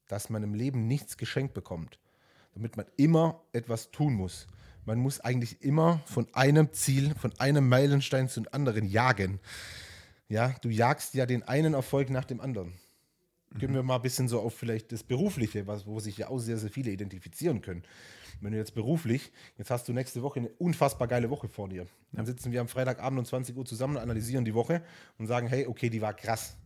dass 0.08 0.30
man 0.30 0.42
im 0.42 0.54
Leben 0.54 0.86
nichts 0.86 1.16
geschenkt 1.16 1.54
bekommt, 1.54 1.98
damit 2.54 2.76
man 2.76 2.86
immer 2.96 3.42
etwas 3.52 3.90
tun 3.90 4.14
muss. 4.14 4.46
Man 4.84 4.98
muss 4.98 5.20
eigentlich 5.20 5.62
immer 5.62 6.00
von 6.06 6.32
einem 6.32 6.72
Ziel, 6.72 7.14
von 7.16 7.32
einem 7.38 7.68
Meilenstein 7.68 8.28
zum 8.28 8.46
anderen 8.52 8.84
jagen. 8.84 9.40
Ja, 10.28 10.54
du 10.60 10.68
jagst 10.68 11.14
ja 11.14 11.26
den 11.26 11.42
einen 11.42 11.74
Erfolg 11.74 12.10
nach 12.10 12.24
dem 12.24 12.40
anderen. 12.40 12.72
Gehen 13.58 13.74
wir 13.74 13.82
mal 13.82 13.96
ein 13.96 14.02
bisschen 14.02 14.28
so 14.28 14.40
auf 14.40 14.54
vielleicht 14.54 14.92
das 14.92 15.02
Berufliche, 15.02 15.66
was, 15.66 15.86
wo 15.86 15.98
sich 16.00 16.16
ja 16.18 16.28
auch 16.28 16.38
sehr, 16.38 16.58
sehr 16.58 16.70
viele 16.70 16.90
identifizieren 16.90 17.60
können. 17.62 17.82
Wenn 18.40 18.52
du 18.52 18.58
jetzt 18.58 18.74
beruflich, 18.74 19.32
jetzt 19.56 19.70
hast 19.70 19.88
du 19.88 19.92
nächste 19.92 20.22
Woche 20.22 20.40
eine 20.40 20.48
unfassbar 20.58 21.08
geile 21.08 21.30
Woche 21.30 21.48
vor 21.48 21.68
dir. 21.68 21.86
Dann 22.12 22.26
sitzen 22.26 22.52
wir 22.52 22.60
am 22.60 22.68
Freitagabend 22.68 23.18
um 23.18 23.24
20 23.24 23.56
Uhr 23.56 23.64
zusammen, 23.64 23.96
analysieren 23.96 24.44
die 24.44 24.54
Woche 24.54 24.82
und 25.18 25.26
sagen, 25.26 25.48
hey, 25.48 25.66
okay, 25.66 25.88
die 25.88 26.02
war 26.02 26.12
krass. 26.14 26.56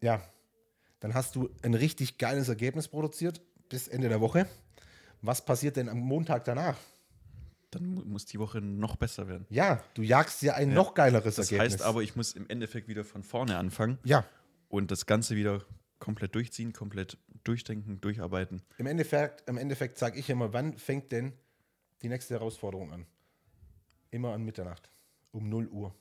Ja, 0.00 0.22
dann 1.00 1.14
hast 1.14 1.34
du 1.34 1.50
ein 1.62 1.74
richtig 1.74 2.18
geiles 2.18 2.48
Ergebnis 2.48 2.86
produziert 2.88 3.40
bis 3.68 3.88
Ende 3.88 4.08
der 4.08 4.20
Woche. 4.20 4.46
Was 5.22 5.44
passiert 5.44 5.76
denn 5.76 5.88
am 5.88 5.98
Montag 5.98 6.44
danach? 6.44 6.76
dann 7.72 7.84
mu- 7.84 8.02
muss 8.04 8.24
die 8.24 8.38
Woche 8.38 8.60
noch 8.60 8.94
besser 8.96 9.26
werden. 9.28 9.44
Ja, 9.50 9.82
du 9.94 10.02
jagst 10.02 10.40
ja 10.42 10.54
ein 10.54 10.72
noch 10.72 10.94
geileres 10.94 11.34
Das 11.34 11.50
Ergebnis. 11.50 11.74
heißt 11.74 11.82
aber, 11.82 12.00
ich 12.02 12.14
muss 12.14 12.32
im 12.32 12.48
Endeffekt 12.48 12.86
wieder 12.86 13.04
von 13.04 13.24
vorne 13.24 13.58
anfangen 13.58 13.98
ja, 14.04 14.24
und 14.68 14.90
das 14.92 15.04
Ganze 15.04 15.34
wieder 15.34 15.62
komplett 15.98 16.34
durchziehen, 16.34 16.72
komplett 16.72 17.18
durchdenken, 17.44 18.00
durcharbeiten. 18.00 18.62
im 18.78 18.86
Endeffekt, 18.86 19.48
im 19.48 19.56
Endeffekt 19.56 19.98
sage 19.98 20.18
ich 20.18 20.28
immer, 20.30 20.52
wann 20.52 20.76
fängt 20.76 21.12
denn 21.12 21.32
die 22.02 22.08
nächste 22.08 22.34
Herausforderung 22.34 22.92
an? 22.92 23.06
Immer 24.10 24.32
an 24.32 24.44
Mitternacht, 24.44 24.90
um 25.32 25.48
0 25.48 25.68
Uhr. 25.68 25.94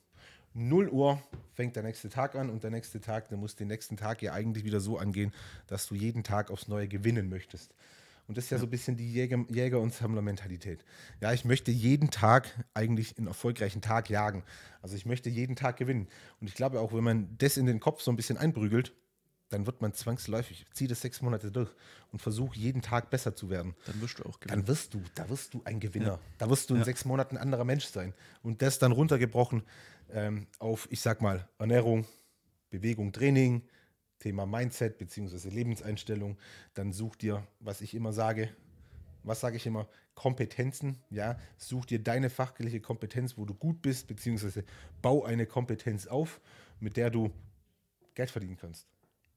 Um 0.53 0.67
0 0.69 0.89
Uhr 0.89 1.21
fängt 1.53 1.75
der 1.75 1.83
nächste 1.83 2.09
Tag 2.09 2.35
an 2.35 2.49
und 2.49 2.63
der 2.63 2.71
nächste 2.71 3.01
Tag, 3.01 3.29
der 3.29 3.37
muss 3.37 3.55
den 3.55 3.67
nächsten 3.67 3.97
Tag 3.97 4.21
ja 4.21 4.33
eigentlich 4.33 4.63
wieder 4.63 4.79
so 4.79 4.97
angehen, 4.97 5.33
dass 5.67 5.87
du 5.87 5.95
jeden 5.95 6.23
Tag 6.23 6.51
aufs 6.51 6.67
Neue 6.67 6.87
gewinnen 6.87 7.29
möchtest. 7.29 7.73
Und 8.27 8.37
das 8.37 8.45
ist 8.45 8.49
ja, 8.51 8.57
so 8.57 8.65
ein 8.65 8.71
bisschen 8.71 8.97
die 8.97 9.11
Jäger, 9.11 9.45
Jäger- 9.49 9.79
und 9.79 9.93
Sammlermentalität. 9.93 10.83
Ja, 11.21 11.31
ich 11.31 11.45
möchte 11.45 11.71
jeden 11.71 12.09
Tag 12.09 12.65
eigentlich 12.73 13.17
einen 13.17 13.27
erfolgreichen 13.27 13.81
Tag 13.81 14.09
jagen. 14.09 14.43
Also 14.81 14.95
ich 14.95 15.05
möchte 15.05 15.29
jeden 15.29 15.55
Tag 15.55 15.77
gewinnen. 15.77 16.07
Und 16.41 16.47
ich 16.47 16.55
glaube 16.55 16.79
auch, 16.79 16.91
wenn 16.93 17.03
man 17.03 17.37
das 17.37 17.57
in 17.57 17.67
den 17.67 17.79
Kopf 17.79 18.01
so 18.01 18.11
ein 18.11 18.15
bisschen 18.15 18.37
einprügelt, 18.37 18.93
dann 19.49 19.65
wird 19.65 19.81
man 19.81 19.93
zwangsläufig, 19.93 20.65
zieh 20.73 20.87
das 20.87 21.01
sechs 21.01 21.21
Monate 21.21 21.51
durch 21.51 21.69
und 22.11 22.19
versuch 22.19 22.55
jeden 22.55 22.81
Tag 22.81 23.09
besser 23.09 23.35
zu 23.35 23.49
werden. 23.49 23.75
Dann 23.85 24.01
wirst 24.01 24.19
du 24.19 24.23
auch 24.23 24.39
gewinnen. 24.39 24.61
Dann 24.61 24.67
wirst 24.67 24.93
du, 24.93 25.01
da 25.13 25.29
wirst 25.29 25.53
du 25.53 25.61
ein 25.65 25.79
Gewinner. 25.79 26.05
Ja. 26.13 26.19
Da 26.37 26.49
wirst 26.49 26.69
du 26.69 26.73
in 26.73 26.79
Ja. 26.79 26.85
sechs 26.85 27.05
Monaten 27.05 27.37
ein 27.37 27.41
anderer 27.43 27.63
Mensch 27.63 27.85
sein. 27.85 28.13
Und 28.41 28.61
das 28.61 28.79
dann 28.79 28.91
runtergebrochen 28.91 29.63
ähm, 30.09 30.47
auf, 30.59 30.87
ich 30.91 31.01
sag 31.01 31.21
mal, 31.21 31.47
Ernährung, 31.59 32.05
Bewegung, 32.69 33.11
Training, 33.13 33.61
Thema 34.19 34.45
Mindset 34.45 34.97
beziehungsweise 34.97 35.49
Lebenseinstellung. 35.49 36.37
Dann 36.73 36.91
such 36.91 37.15
dir, 37.15 37.45
was 37.59 37.81
ich 37.81 37.93
immer 37.93 38.13
sage, 38.13 38.49
was 39.23 39.39
sage 39.41 39.57
ich 39.57 39.65
immer, 39.65 39.87
Kompetenzen, 40.15 40.97
ja, 41.09 41.37
such 41.57 41.85
dir 41.85 41.99
deine 41.99 42.29
fachliche 42.29 42.79
Kompetenz, 42.79 43.37
wo 43.37 43.45
du 43.45 43.53
gut 43.53 43.81
bist, 43.81 44.07
beziehungsweise 44.07 44.63
bau 45.01 45.25
eine 45.25 45.45
Kompetenz 45.45 46.07
auf, 46.07 46.39
mit 46.79 46.95
der 46.97 47.09
du 47.09 47.31
Geld 48.13 48.31
verdienen 48.31 48.57
kannst. 48.57 48.87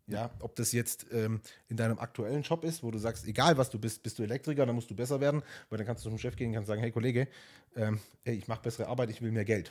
Ja, 0.09 0.31
ob 0.41 0.57
das 0.57 0.73
jetzt 0.73 1.07
ähm, 1.13 1.41
in 1.69 1.77
deinem 1.77 1.99
aktuellen 1.99 2.43
Job 2.43 2.65
ist, 2.65 2.83
wo 2.83 2.91
du 2.91 2.99
sagst, 2.99 3.27
egal 3.27 3.59
was 3.59 3.69
du 3.69 3.79
bist, 3.79 4.03
bist 4.03 4.19
du 4.19 4.23
Elektriker, 4.23 4.65
dann 4.65 4.75
musst 4.75 4.91
du 4.91 4.95
besser 4.95 5.21
werden, 5.21 5.43
weil 5.69 5.77
dann 5.77 5.87
kannst 5.87 6.05
du 6.05 6.09
zum 6.09 6.19
Chef 6.19 6.35
gehen 6.35 6.49
und 6.49 6.55
kannst 6.55 6.69
sagen, 6.69 6.81
hey 6.81 6.91
Kollege, 6.91 7.29
ähm, 7.77 8.01
hey, 8.25 8.37
ich 8.37 8.49
mache 8.49 8.63
bessere 8.63 8.89
Arbeit, 8.89 9.11
ich 9.11 9.21
will 9.21 9.31
mehr 9.31 9.45
Geld. 9.45 9.71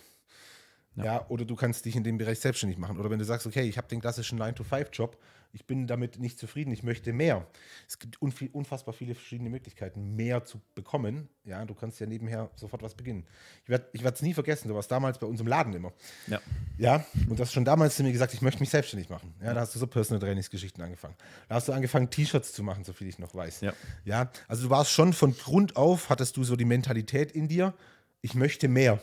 Ja. 0.95 1.27
oder 1.29 1.45
du 1.45 1.55
kannst 1.55 1.85
dich 1.85 1.95
in 1.95 2.03
dem 2.03 2.17
Bereich 2.17 2.39
selbstständig 2.39 2.79
machen. 2.79 2.97
Oder 2.97 3.11
wenn 3.11 3.19
du 3.19 3.25
sagst, 3.25 3.45
okay, 3.45 3.61
ich 3.61 3.77
habe 3.77 3.87
den 3.87 4.01
klassischen 4.01 4.41
9-to-5-Job, 4.41 5.15
ich 5.53 5.65
bin 5.65 5.87
damit 5.87 6.19
nicht 6.19 6.39
zufrieden, 6.39 6.71
ich 6.71 6.83
möchte 6.83 7.13
mehr. 7.13 7.47
Es 7.87 7.99
gibt 7.99 8.21
unfassbar 8.21 8.93
viele 8.93 9.15
verschiedene 9.15 9.49
Möglichkeiten, 9.49 10.15
mehr 10.15 10.43
zu 10.43 10.61
bekommen. 10.75 11.29
Ja, 11.43 11.65
du 11.65 11.73
kannst 11.73 11.99
ja 11.99 12.05
nebenher 12.05 12.49
sofort 12.55 12.83
was 12.83 12.95
beginnen. 12.95 13.25
Ich 13.63 13.69
werde 13.69 14.15
es 14.15 14.21
nie 14.21 14.33
vergessen, 14.33 14.67
du 14.67 14.75
warst 14.75 14.91
damals 14.91 15.17
bei 15.17 15.27
uns 15.27 15.39
im 15.39 15.47
Laden 15.47 15.73
immer. 15.73 15.93
Ja. 16.27 16.41
Ja, 16.77 17.05
und 17.29 17.37
du 17.37 17.43
hast 17.43 17.53
schon 17.53 17.65
damals 17.65 17.95
zu 17.95 18.03
mir 18.03 18.11
gesagt, 18.11 18.33
ich 18.33 18.41
möchte 18.41 18.59
mich 18.59 18.69
selbstständig 18.69 19.09
machen. 19.09 19.33
Ja, 19.41 19.53
da 19.53 19.61
hast 19.61 19.73
du 19.73 19.79
so 19.79 19.87
Personal 19.87 20.19
Trainingsgeschichten 20.19 20.83
angefangen. 20.83 21.15
Da 21.47 21.55
hast 21.55 21.67
du 21.67 21.73
angefangen, 21.73 22.09
T-Shirts 22.09 22.53
zu 22.53 22.63
machen, 22.63 22.83
soviel 22.83 23.07
ich 23.07 23.19
noch 23.19 23.33
weiß. 23.33 23.61
Ja. 23.61 23.73
Ja, 24.05 24.31
also 24.47 24.63
du 24.63 24.69
warst 24.69 24.91
schon 24.91 25.13
von 25.13 25.35
Grund 25.35 25.75
auf, 25.75 26.09
hattest 26.09 26.37
du 26.37 26.43
so 26.43 26.55
die 26.55 26.65
Mentalität 26.65 27.31
in 27.31 27.47
dir, 27.47 27.73
ich 28.21 28.35
möchte 28.35 28.67
mehr. 28.67 28.99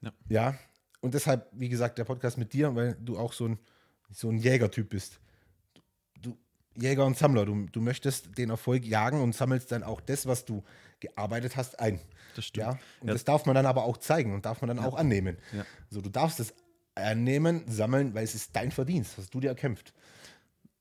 Ja. 0.00 0.12
Ja, 0.28 0.58
und 1.00 1.14
deshalb, 1.14 1.48
wie 1.52 1.68
gesagt, 1.68 1.98
der 1.98 2.04
Podcast 2.04 2.38
mit 2.38 2.52
dir, 2.52 2.74
weil 2.74 2.96
du 3.00 3.18
auch 3.18 3.32
so 3.32 3.46
ein, 3.46 3.58
so 4.10 4.30
ein 4.30 4.38
Jägertyp 4.38 4.88
bist. 4.88 5.20
Jäger 6.80 7.04
und 7.06 7.16
Sammler, 7.16 7.44
du, 7.46 7.66
du 7.72 7.80
möchtest 7.80 8.36
den 8.38 8.50
Erfolg 8.50 8.84
jagen 8.84 9.20
und 9.22 9.34
sammelst 9.34 9.72
dann 9.72 9.82
auch 9.82 10.00
das, 10.00 10.26
was 10.26 10.44
du 10.44 10.62
gearbeitet 11.00 11.56
hast, 11.56 11.78
ein. 11.80 12.00
Das 12.36 12.44
stimmt. 12.46 12.66
Ja, 12.66 12.70
und 13.00 13.08
Ja. 13.08 13.14
das 13.14 13.24
darf 13.24 13.46
man 13.46 13.54
dann 13.54 13.66
aber 13.66 13.84
auch 13.84 13.96
zeigen 13.96 14.32
und 14.34 14.44
darf 14.46 14.60
man 14.60 14.68
dann 14.68 14.78
auch 14.78 14.94
annehmen. 14.96 15.36
Ja. 15.52 15.64
So, 15.90 16.00
du 16.00 16.08
darfst 16.10 16.40
es 16.40 16.54
annehmen, 16.94 17.64
sammeln, 17.68 18.14
weil 18.14 18.24
es 18.24 18.34
ist 18.34 18.54
dein 18.56 18.70
Verdienst, 18.70 19.16
hast 19.18 19.32
du 19.34 19.40
dir 19.40 19.48
erkämpft. 19.48 19.92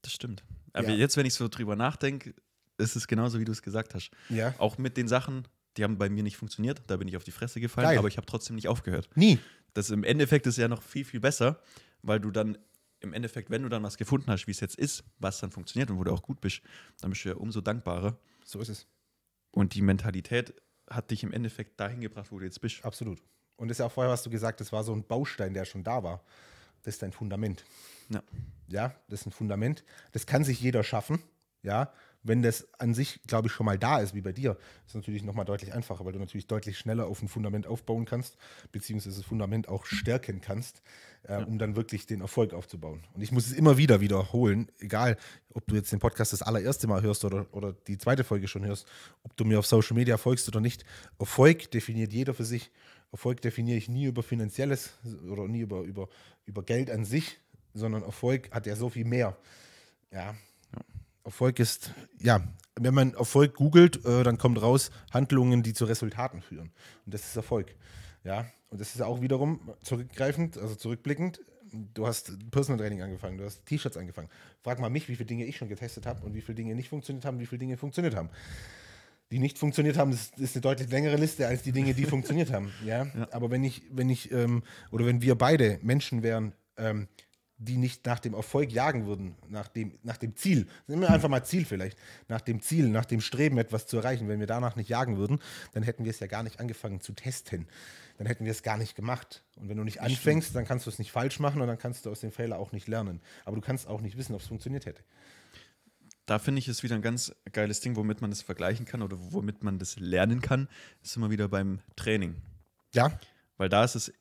Das 0.02 0.12
stimmt. 0.14 0.44
Aber 0.74 0.90
Ja. 0.90 0.96
jetzt, 0.96 1.18
wenn 1.18 1.26
ich 1.26 1.34
so 1.34 1.48
drüber 1.48 1.76
nachdenke, 1.76 2.34
ist 2.78 2.96
es 2.96 3.08
genauso, 3.08 3.40
wie 3.40 3.46
du 3.46 3.52
es 3.52 3.62
gesagt 3.62 3.94
hast. 3.96 4.12
Ja. 4.30 4.54
Auch 4.60 4.78
mit 4.78 4.98
den 4.98 5.08
Sachen, 5.08 5.48
die 5.78 5.84
haben 5.84 5.98
bei 5.98 6.10
mir 6.10 6.24
nicht 6.24 6.38
funktioniert. 6.38 6.82
Da 6.88 6.98
bin 6.98 7.08
ich 7.08 7.18
auf 7.18 7.24
die 7.24 7.32
Fresse 7.32 7.60
gefallen, 7.60 7.88
Geil. 7.90 7.98
aber 7.98 8.08
ich 8.08 8.18
habe 8.18 8.28
trotzdem 8.28 8.56
nicht 8.56 8.68
aufgehört. 8.68 9.10
Nie. 9.16 9.40
Das 9.74 9.90
im 9.90 10.04
Endeffekt 10.04 10.46
ist 10.48 10.58
ja 10.58 10.68
noch 10.68 10.82
viel, 10.82 11.06
viel 11.06 11.20
besser, 11.20 11.60
weil 12.02 12.20
du 12.20 12.32
dann 12.32 12.58
im 13.00 13.14
Endeffekt, 13.14 13.50
wenn 13.50 13.64
du 13.64 13.70
dann 13.70 13.84
was 13.84 13.98
gefunden 13.98 14.30
hast, 14.32 14.48
wie 14.48 14.52
es 14.52 14.60
jetzt 14.60 14.76
ist, 14.76 15.04
was 15.20 15.40
dann 15.40 15.52
funktioniert 15.52 15.90
und 15.92 15.98
wo 15.98 16.04
du 16.04 16.12
auch 16.12 16.22
gut 16.22 16.42
bist, 16.42 16.62
dann 17.02 17.12
bist 17.12 17.26
du 17.26 17.30
ja 17.30 17.36
umso 17.36 17.62
dankbarer. 17.62 18.18
So 18.44 18.60
ist 18.60 18.70
es. 18.70 18.88
Und 19.52 19.76
die 19.76 19.82
Mentalität 19.82 20.54
hat 20.90 21.12
dich 21.12 21.24
im 21.24 21.34
Endeffekt 21.34 21.80
dahin 21.80 22.02
gebracht, 22.02 22.32
wo 22.32 22.40
du 22.40 22.46
jetzt 22.46 22.62
bist. 22.62 22.84
Absolut. 22.84 23.22
Und 23.58 23.68
das 23.68 23.76
ist 23.76 23.80
ja 23.80 23.86
auch 23.88 23.92
vorher, 23.92 24.12
was 24.12 24.24
du 24.24 24.30
gesagt 24.30 24.62
das 24.62 24.72
war 24.72 24.84
so 24.84 24.94
ein 24.94 25.04
Baustein, 25.04 25.54
der 25.54 25.66
schon 25.66 25.84
da 25.84 26.04
war. 26.04 26.24
Das 26.84 26.96
ist 26.96 27.02
dein 27.02 27.12
Fundament. 27.12 27.66
Ja. 28.10 28.24
Ja, 28.68 28.96
das 29.08 29.22
ist 29.22 29.28
ein 29.28 29.32
Fundament. 29.32 29.84
Das 30.12 30.26
kann 30.26 30.44
sich 30.44 30.60
jeder 30.62 30.84
schaffen. 30.84 31.22
Ja, 31.64 31.92
wenn 32.28 32.42
das 32.42 32.68
an 32.80 32.94
sich, 32.94 33.22
glaube 33.26 33.48
ich, 33.48 33.54
schon 33.54 33.66
mal 33.66 33.78
da 33.78 34.00
ist, 34.00 34.14
wie 34.14 34.22
bei 34.22 34.34
dir, 34.34 34.58
ist 34.86 34.96
natürlich 34.96 35.24
nochmal 35.24 35.46
deutlich 35.46 35.74
einfacher, 35.74 36.06
weil 36.06 36.14
du 36.14 36.20
natürlich 36.20 36.48
deutlich 36.48 36.78
schneller 36.78 37.08
auf 37.08 37.22
ein 37.22 37.28
Fundament 37.28 37.68
aufbauen 37.68 38.06
kannst, 38.06 38.38
beziehungsweise 38.72 39.18
das 39.18 39.26
Fundament 39.26 39.70
auch 39.70 39.86
stärken 39.86 40.42
kannst, 40.42 40.82
äh, 41.24 41.38
um 41.38 41.58
dann 41.58 41.76
wirklich 41.76 42.06
den 42.06 42.22
Erfolg 42.22 42.54
aufzubauen. 42.54 43.04
Und 43.14 43.22
ich 43.22 43.32
muss 43.32 43.48
es 43.48 43.54
immer 43.54 43.78
wieder 43.78 44.02
wiederholen, 44.02 44.70
egal, 44.80 45.18
ob 45.54 45.66
du 45.68 45.76
jetzt 45.76 45.92
den 45.92 46.00
Podcast 46.00 46.34
das 46.34 46.42
allererste 46.42 46.88
Mal 46.88 47.02
hörst 47.02 47.24
oder, 47.26 47.48
oder 47.54 47.74
die 47.88 47.98
zweite 47.98 48.24
Folge 48.24 48.48
schon 48.48 48.66
hörst, 48.66 48.88
ob 49.24 49.36
du 49.38 49.46
mir 49.46 49.60
auf 49.60 49.66
Social 49.66 49.96
Media 49.96 50.18
folgst 50.18 50.48
oder 50.48 50.60
nicht. 50.60 50.84
Erfolg 51.20 51.72
definiert 51.72 52.14
jeder 52.14 52.34
für 52.34 52.46
sich. 52.46 52.72
Erfolg 53.12 53.42
definiere 53.42 53.78
ich 53.78 53.88
nie 53.88 54.06
über 54.06 54.22
Finanzielles 54.22 54.92
oder 55.30 55.48
nie 55.48 55.62
über, 55.62 55.82
über, 55.82 56.10
über 56.46 56.64
Geld 56.64 56.92
an 56.92 57.06
sich, 57.06 57.40
sondern 57.74 58.04
Erfolg 58.04 58.52
hat 58.52 58.66
ja 58.66 58.76
so 58.76 58.90
viel 58.90 59.06
mehr. 59.06 59.38
Ja. 60.12 60.36
Erfolg 61.28 61.60
ist, 61.60 61.92
ja, 62.22 62.42
wenn 62.80 62.94
man 62.94 63.14
Erfolg 63.14 63.56
googelt, 63.56 64.06
äh, 64.06 64.24
dann 64.24 64.38
kommt 64.38 64.62
raus 64.62 64.92
Handlungen, 65.12 65.62
die 65.62 65.74
zu 65.74 65.84
Resultaten 65.84 66.42
führen. 66.42 66.72
Und 67.06 67.14
das 67.14 67.26
ist 67.26 67.36
Erfolg. 67.36 67.76
Ja. 68.24 68.46
Und 68.70 68.80
das 68.80 68.96
ist 68.96 69.02
auch 69.02 69.22
wiederum 69.22 69.60
zurückgreifend, 69.84 70.58
also 70.58 70.76
zurückblickend. 70.76 71.42
Du 71.94 72.08
hast 72.08 72.32
Personal 72.50 72.80
Training 72.80 73.02
angefangen, 73.02 73.38
du 73.38 73.44
hast 73.44 73.66
T-Shirts 73.66 73.98
angefangen. 73.98 74.30
Frag 74.64 74.80
mal 74.80 74.90
mich, 74.90 75.10
wie 75.10 75.18
viele 75.18 75.28
Dinge 75.28 75.44
ich 75.44 75.58
schon 75.58 75.68
getestet 75.68 76.06
habe 76.06 76.26
und 76.26 76.34
wie 76.34 76.42
viele 76.42 76.56
Dinge 76.56 76.76
nicht 76.76 76.88
funktioniert 76.88 77.26
haben, 77.26 77.40
wie 77.40 77.46
viele 77.46 77.60
Dinge 77.60 77.76
funktioniert 77.76 78.16
haben 78.16 78.30
die 79.30 79.40
nicht 79.40 79.58
funktioniert 79.58 79.98
haben, 79.98 80.12
das 80.12 80.32
ist 80.38 80.56
eine 80.56 80.62
deutlich 80.62 80.90
längere 80.90 81.18
Liste 81.18 81.48
als 81.48 81.62
die 81.62 81.74
Dinge, 81.74 81.94
die 81.94 82.06
funktioniert 82.06 82.54
haben. 82.54 82.72
Ja? 82.86 83.08
Aber 83.32 83.52
wenn 83.52 83.62
ich, 83.66 83.84
wenn 83.92 84.10
ich, 84.10 84.32
ähm, 84.32 84.64
oder 84.90 85.06
wenn 85.06 85.22
wir 85.22 85.36
beide 85.36 85.80
Menschen 85.82 86.24
wären, 86.24 86.54
ähm, 86.78 87.10
die 87.60 87.78
nicht 87.78 88.06
nach 88.06 88.20
dem 88.20 88.34
Erfolg 88.36 88.72
jagen 88.72 89.08
würden, 89.08 89.36
nach 89.50 89.68
dem, 89.68 89.98
nach 90.04 90.18
dem 90.18 90.36
Ziel, 90.36 90.68
nehmen 90.88 91.02
wir 91.02 91.10
einfach 91.10 91.30
mal 91.30 91.44
Ziel 91.44 91.66
vielleicht, 91.66 91.98
nach 92.28 92.42
dem 92.42 92.62
Ziel, 92.62 92.88
nach 92.88 93.06
dem 93.06 93.20
Streben, 93.20 93.58
etwas 93.58 93.88
zu 93.88 93.98
erreichen, 93.98 94.28
wenn 94.28 94.40
wir 94.40 94.48
danach 94.48 94.76
nicht 94.76 94.90
jagen 94.90 95.18
würden, 95.18 95.40
dann 95.74 95.82
hätten 95.82 96.04
wir 96.04 96.12
es 96.12 96.20
ja 96.20 96.28
gar 96.28 96.44
nicht 96.44 96.60
angefangen 96.60 97.02
zu 97.02 97.14
testen. 97.14 97.68
Dann 98.18 98.28
hätten 98.28 98.46
wir 98.46 98.52
es 98.52 98.64
gar 98.64 98.78
nicht 98.78 98.96
gemacht. 98.96 99.44
Und 99.56 99.70
wenn 99.70 99.78
du 99.78 99.84
nicht 99.84 100.02
anfängst, 100.02 100.56
dann 100.56 100.66
kannst 100.66 100.86
du 100.86 100.90
es 100.90 101.00
nicht 101.00 101.12
falsch 101.12 101.40
machen 101.40 101.62
und 101.62 101.68
dann 101.68 101.78
kannst 101.78 102.06
du 102.06 102.12
aus 102.12 102.20
dem 102.20 102.32
Fehler 102.32 102.58
auch 102.58 102.72
nicht 102.72 102.88
lernen. 102.88 103.22
Aber 103.46 103.56
du 103.56 103.62
kannst 103.62 103.88
auch 103.88 104.02
nicht 104.02 104.18
wissen, 104.18 104.34
ob 104.34 104.42
es 104.42 104.48
funktioniert 104.48 104.86
hätte. 104.86 105.04
Da 106.26 106.40
finde 106.40 106.60
ich 106.60 106.68
es 106.68 106.84
wieder 106.84 106.96
ein 106.96 107.02
ganz 107.02 107.34
geiles 107.54 107.80
Ding, 107.80 107.96
womit 107.96 108.22
man 108.22 108.30
das 108.32 108.42
vergleichen 108.42 108.86
kann 108.86 109.02
oder 109.02 109.18
womit 109.32 109.64
man 109.64 109.80
das 109.80 109.98
lernen 109.98 110.42
kann, 110.42 110.68
ist 111.02 111.16
immer 111.16 111.30
wieder 111.30 111.48
beim 111.48 111.80
Training. 111.96 112.36
Ja, 112.94 113.18
Weil 113.58 113.70
da 113.70 113.84
ist 113.84 113.96
es 113.96 114.12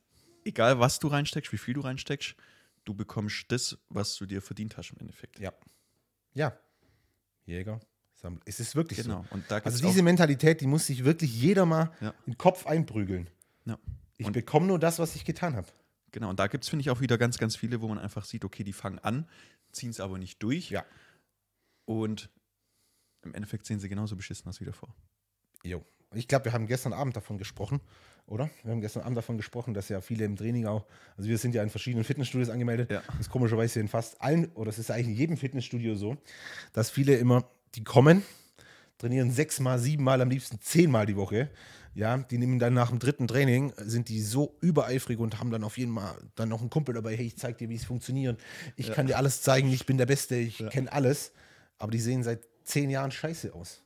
egal, 0.45 0.79
was 0.79 0.99
du 0.99 1.07
reinsteckst, 1.07 1.51
wie 1.51 1.57
viel 1.57 1.73
du 1.73 1.81
reinsteckst, 1.81 2.35
du 2.87 2.93
bekommst 2.93 3.45
das, 3.49 3.77
was 3.89 4.15
du 4.15 4.25
dir 4.25 4.41
verdient 4.41 4.77
hast 4.77 4.91
im 4.91 4.99
Endeffekt. 4.99 5.39
Ja. 5.39 5.53
Ja. 6.33 6.57
Jäger, 7.45 7.79
Sammler. 8.15 8.41
Es 8.45 8.59
ist 8.59 8.75
wirklich 8.75 8.99
Genau. 9.03 9.23
so. 9.29 9.35
Und 9.35 9.49
da 9.49 9.57
Also 9.59 9.85
diese 9.85 10.01
Mentalität, 10.03 10.61
die 10.61 10.67
muss 10.67 10.85
sich 10.87 11.03
wirklich 11.03 11.33
jeder 11.39 11.65
mal 11.65 11.91
Ja. 12.01 12.09
in 12.25 12.33
den 12.33 12.37
Kopf 12.37 12.65
einprügeln. 12.65 13.29
ja. 13.65 13.77
Ich 14.19 14.31
bekomme 14.31 14.65
nur 14.65 14.79
das, 14.79 14.97
was 14.97 15.15
ich 15.15 15.25
getan 15.25 15.55
habe. 15.55 15.67
Genau, 16.11 16.29
und 16.31 16.39
da 16.39 16.47
gibt 16.47 16.63
es, 16.63 16.69
finde 16.71 16.81
ich, 16.81 16.89
auch 16.89 17.01
wieder 17.01 17.19
ganz, 17.19 17.37
ganz 17.37 17.55
viele, 17.55 17.81
wo 17.81 17.87
man 17.87 17.99
einfach 17.99 18.25
sieht, 18.25 18.43
okay, 18.45 18.63
die 18.63 18.73
fangen 18.73 18.97
an, 18.99 19.29
ziehen 19.71 19.91
es 19.91 19.99
aber 19.99 20.17
nicht 20.17 20.41
durch. 20.41 20.71
Ja. 20.71 20.83
Und 21.85 22.31
im 23.21 23.35
Endeffekt 23.35 23.65
sehen 23.67 23.79
sie 23.79 23.89
genauso 23.89 24.15
beschissen 24.15 24.47
aus 24.47 24.59
wie 24.59 24.65
davor. 24.65 24.95
Jo. 25.63 25.83
Ich 26.13 26.27
glaube, 26.27 26.45
wir 26.45 26.53
haben 26.53 26.67
gestern 26.67 26.93
Abend 26.93 27.15
davon 27.15 27.37
gesprochen, 27.37 27.81
oder? 28.27 28.49
Wir 28.63 28.71
haben 28.71 28.81
gestern 28.81 29.03
Abend 29.03 29.17
davon 29.17 29.37
gesprochen, 29.37 29.73
dass 29.73 29.89
ja 29.89 30.01
viele 30.01 30.25
im 30.25 30.35
Training 30.35 30.65
auch, 30.65 30.85
also 31.17 31.29
wir 31.29 31.37
sind 31.37 31.53
ja 31.53 31.63
in 31.63 31.69
verschiedenen 31.69 32.03
Fitnessstudios 32.03 32.49
angemeldet. 32.49 32.91
Ja. 32.91 33.03
Das 33.07 33.21
ist 33.21 33.29
komischerweise 33.29 33.79
in 33.79 33.87
fast 33.87 34.21
allen, 34.21 34.51
oder 34.53 34.69
es 34.69 34.79
ist 34.79 34.89
eigentlich 34.89 35.07
in 35.07 35.15
jedem 35.15 35.37
Fitnessstudio 35.37 35.95
so, 35.95 36.17
dass 36.73 36.89
viele 36.89 37.15
immer, 37.15 37.49
die 37.75 37.83
kommen, 37.83 38.23
trainieren 38.97 39.31
sechsmal, 39.31 39.79
siebenmal, 39.79 40.21
am 40.21 40.29
liebsten 40.29 40.59
zehnmal 40.61 41.05
die 41.05 41.15
Woche. 41.15 41.49
Ja, 41.93 42.17
die 42.17 42.37
nehmen 42.37 42.59
dann 42.59 42.75
nach 42.75 42.89
dem 42.89 42.99
dritten 42.99 43.27
Training, 43.27 43.73
sind 43.77 44.09
die 44.09 44.21
so 44.21 44.55
übereifrig 44.61 45.17
und 45.17 45.39
haben 45.39 45.49
dann 45.49 45.63
auf 45.63 45.79
jeden 45.79 45.91
Mal 45.91 46.15
dann 46.35 46.47
noch 46.47 46.61
einen 46.61 46.69
Kumpel 46.69 46.93
dabei, 46.93 47.17
hey, 47.17 47.25
ich 47.25 47.37
zeig 47.37 47.57
dir, 47.57 47.69
wie 47.69 47.75
es 47.75 47.85
funktioniert. 47.85 48.39
Ich 48.75 48.93
kann 48.93 49.07
dir 49.07 49.17
alles 49.17 49.41
zeigen, 49.41 49.71
ich 49.71 49.87
bin 49.87 49.97
der 49.97 50.05
Beste, 50.05 50.35
ich 50.35 50.63
kenne 50.69 50.91
alles. 50.91 51.31
Aber 51.79 51.91
die 51.91 51.99
sehen 51.99 52.21
seit 52.21 52.41
zehn 52.63 52.91
Jahren 52.91 53.09
scheiße 53.09 53.53
aus. 53.53 53.81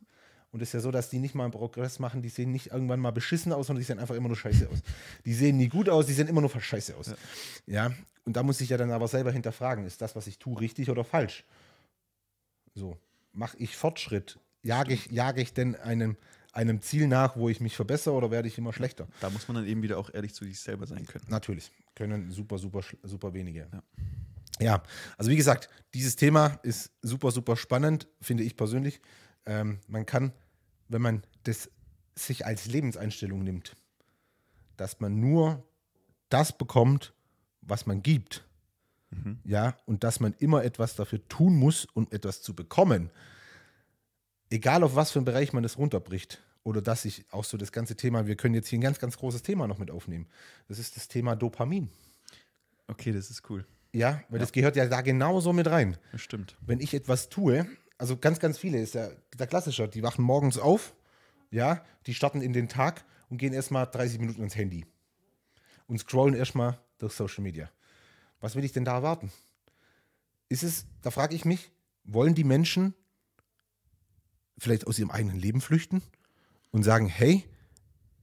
Und 0.52 0.62
es 0.62 0.70
ist 0.70 0.74
ja 0.74 0.80
so, 0.82 0.92
dass 0.92 1.10
die 1.10 1.20
nicht 1.20 1.34
mal 1.34 1.44
einen 1.44 1.54
Progress 1.54 2.00
machen, 2.00 2.22
die 2.22 2.30
sehen 2.30 2.52
nicht 2.52 2.68
irgendwann 2.68 3.00
mal 3.00 3.12
beschissen 3.12 3.54
aus, 3.54 3.68
sondern 3.68 3.82
die 3.82 3.86
sehen 3.86 4.00
einfach 4.00 4.16
immer 4.16 4.28
nur 4.28 4.38
scheiße 4.38 4.68
aus. 4.70 4.80
Die 5.26 5.34
sehen 5.34 5.58
nie 5.58 5.70
gut 5.70 5.88
aus, 5.88 6.08
die 6.08 6.14
sehen 6.14 6.28
immer 6.28 6.42
nur 6.42 6.50
scheiße 6.50 6.96
aus. 6.98 7.14
Ja. 7.66 7.92
und 8.26 8.36
da 8.36 8.44
muss 8.44 8.60
ich 8.60 8.70
ja 8.70 8.78
dann 8.78 8.92
aber 8.92 9.08
selber 9.08 9.32
hinterfragen, 9.32 9.86
ist 9.86 10.02
das, 10.02 10.16
was 10.16 10.28
ich 10.28 10.40
tue, 10.40 10.60
richtig 10.60 10.90
oder 10.90 11.04
falsch? 11.04 11.46
So, 12.76 12.98
mache 13.34 13.58
ich 13.58 13.78
Fortschritt? 13.78 14.40
Jage 14.62 14.94
ich, 14.94 15.08
jage 15.08 15.42
ich 15.42 15.54
denn 15.54 15.76
einem, 15.76 16.18
einem 16.52 16.82
Ziel 16.82 17.08
nach, 17.08 17.38
wo 17.38 17.50
ich 17.50 17.62
mich 17.62 17.76
verbessere 17.76 18.14
oder 18.14 18.30
werde 18.30 18.48
ich 18.48 18.58
immer 18.58 18.74
schlechter? 18.74 19.08
Da 19.22 19.30
muss 19.30 19.48
man 19.48 19.56
dann 19.56 19.66
eben 19.66 19.82
wieder 19.82 19.98
auch 19.98 20.14
ehrlich 20.14 20.34
zu 20.34 20.44
sich 20.44 20.60
selber 20.60 20.86
sein 20.86 21.06
können. 21.06 21.26
Natürlich, 21.30 21.72
können 21.96 22.30
super, 22.32 22.58
super, 22.58 22.82
super 23.04 23.34
wenige. 23.34 23.68
Ja. 24.60 24.84
also 25.18 25.32
wie 25.32 25.38
gesagt, 25.38 25.70
dieses 25.94 26.16
Thema 26.18 26.60
ist 26.62 26.92
super, 27.02 27.32
super 27.32 27.56
spannend, 27.56 28.08
finde 28.22 28.44
ich 28.44 28.56
persönlich. 28.56 29.02
Ähm, 29.46 29.80
man 29.88 30.06
kann, 30.06 30.34
wenn 30.88 31.02
man 31.02 31.24
das 31.44 31.70
sich 32.16 32.46
als 32.46 32.66
Lebenseinstellung 32.68 33.44
nimmt, 33.44 33.76
dass 34.78 35.00
man 35.00 35.20
nur 35.20 35.64
das 36.30 36.58
bekommt, 36.58 37.14
was 37.62 37.86
man 37.86 38.02
gibt, 38.02 38.46
Ja, 39.44 39.78
und 39.86 40.04
dass 40.04 40.20
man 40.20 40.34
immer 40.40 40.64
etwas 40.64 40.96
dafür 40.96 41.28
tun 41.28 41.56
muss, 41.56 41.86
um 41.94 42.08
etwas 42.12 42.42
zu 42.42 42.56
bekommen. 42.56 43.12
Egal 44.50 44.84
auf 44.84 44.96
was 44.96 45.12
für 45.12 45.20
einen 45.20 45.26
Bereich 45.26 45.54
man 45.54 45.64
das 45.64 45.78
runterbricht. 45.78 46.42
Oder 46.64 46.82
dass 46.82 47.06
ich 47.06 47.26
auch 47.32 47.44
so 47.44 47.58
das 47.58 47.72
ganze 47.72 47.96
Thema, 47.96 48.28
wir 48.28 48.36
können 48.36 48.54
jetzt 48.54 48.68
hier 48.68 48.78
ein 48.78 48.84
ganz, 48.84 49.00
ganz 49.00 49.18
großes 49.18 49.42
Thema 49.42 49.68
noch 49.68 49.80
mit 49.80 49.90
aufnehmen. 49.90 50.28
Das 50.68 50.78
ist 50.80 50.96
das 50.96 51.08
Thema 51.08 51.36
Dopamin. 51.36 51.90
Okay, 52.88 53.12
das 53.12 53.30
ist 53.32 53.50
cool. 53.50 53.66
Ja, 53.94 54.22
weil 54.30 54.40
das 54.40 54.52
gehört 54.52 54.76
ja 54.76 54.86
da 54.86 55.02
genauso 55.02 55.52
mit 55.54 55.68
rein. 55.68 55.98
Das 56.12 56.22
stimmt. 56.22 56.56
wenn 56.62 56.80
ich 56.80 56.94
etwas 56.94 57.30
tue, 57.30 57.68
also 58.02 58.18
ganz, 58.18 58.40
ganz 58.40 58.58
viele 58.58 58.82
ist 58.82 58.96
ja 58.96 59.12
der 59.38 59.46
Klassischer, 59.46 59.88
die 59.88 60.02
wachen 60.02 60.26
morgens 60.26 60.58
auf, 60.58 60.96
ja, 61.52 61.86
die 62.08 62.16
starten 62.16 62.42
in 62.42 62.52
den 62.52 62.68
Tag 62.68 63.06
und 63.30 63.38
gehen 63.38 63.54
erstmal 63.54 63.86
30 63.86 64.20
Minuten 64.20 64.42
ins 64.42 64.56
Handy 64.56 64.88
und 65.86 66.00
scrollen 66.00 66.34
erstmal 66.34 66.80
durch 66.98 67.14
Social 67.14 67.44
Media. 67.44 67.70
Was 68.40 68.56
will 68.56 68.64
ich 68.64 68.72
denn 68.72 68.86
da 68.86 68.96
erwarten? 68.96 69.32
Ist 70.50 70.64
es, 70.64 70.88
da 71.04 71.12
frage 71.12 71.36
ich 71.36 71.46
mich, 71.46 71.70
wollen 72.04 72.34
die 72.34 72.44
Menschen 72.44 72.96
vielleicht 74.58 74.88
aus 74.88 74.98
ihrem 74.98 75.12
eigenen 75.12 75.38
Leben 75.38 75.62
flüchten 75.62 76.02
und 76.72 76.82
sagen, 76.82 77.06
hey, 77.06 77.44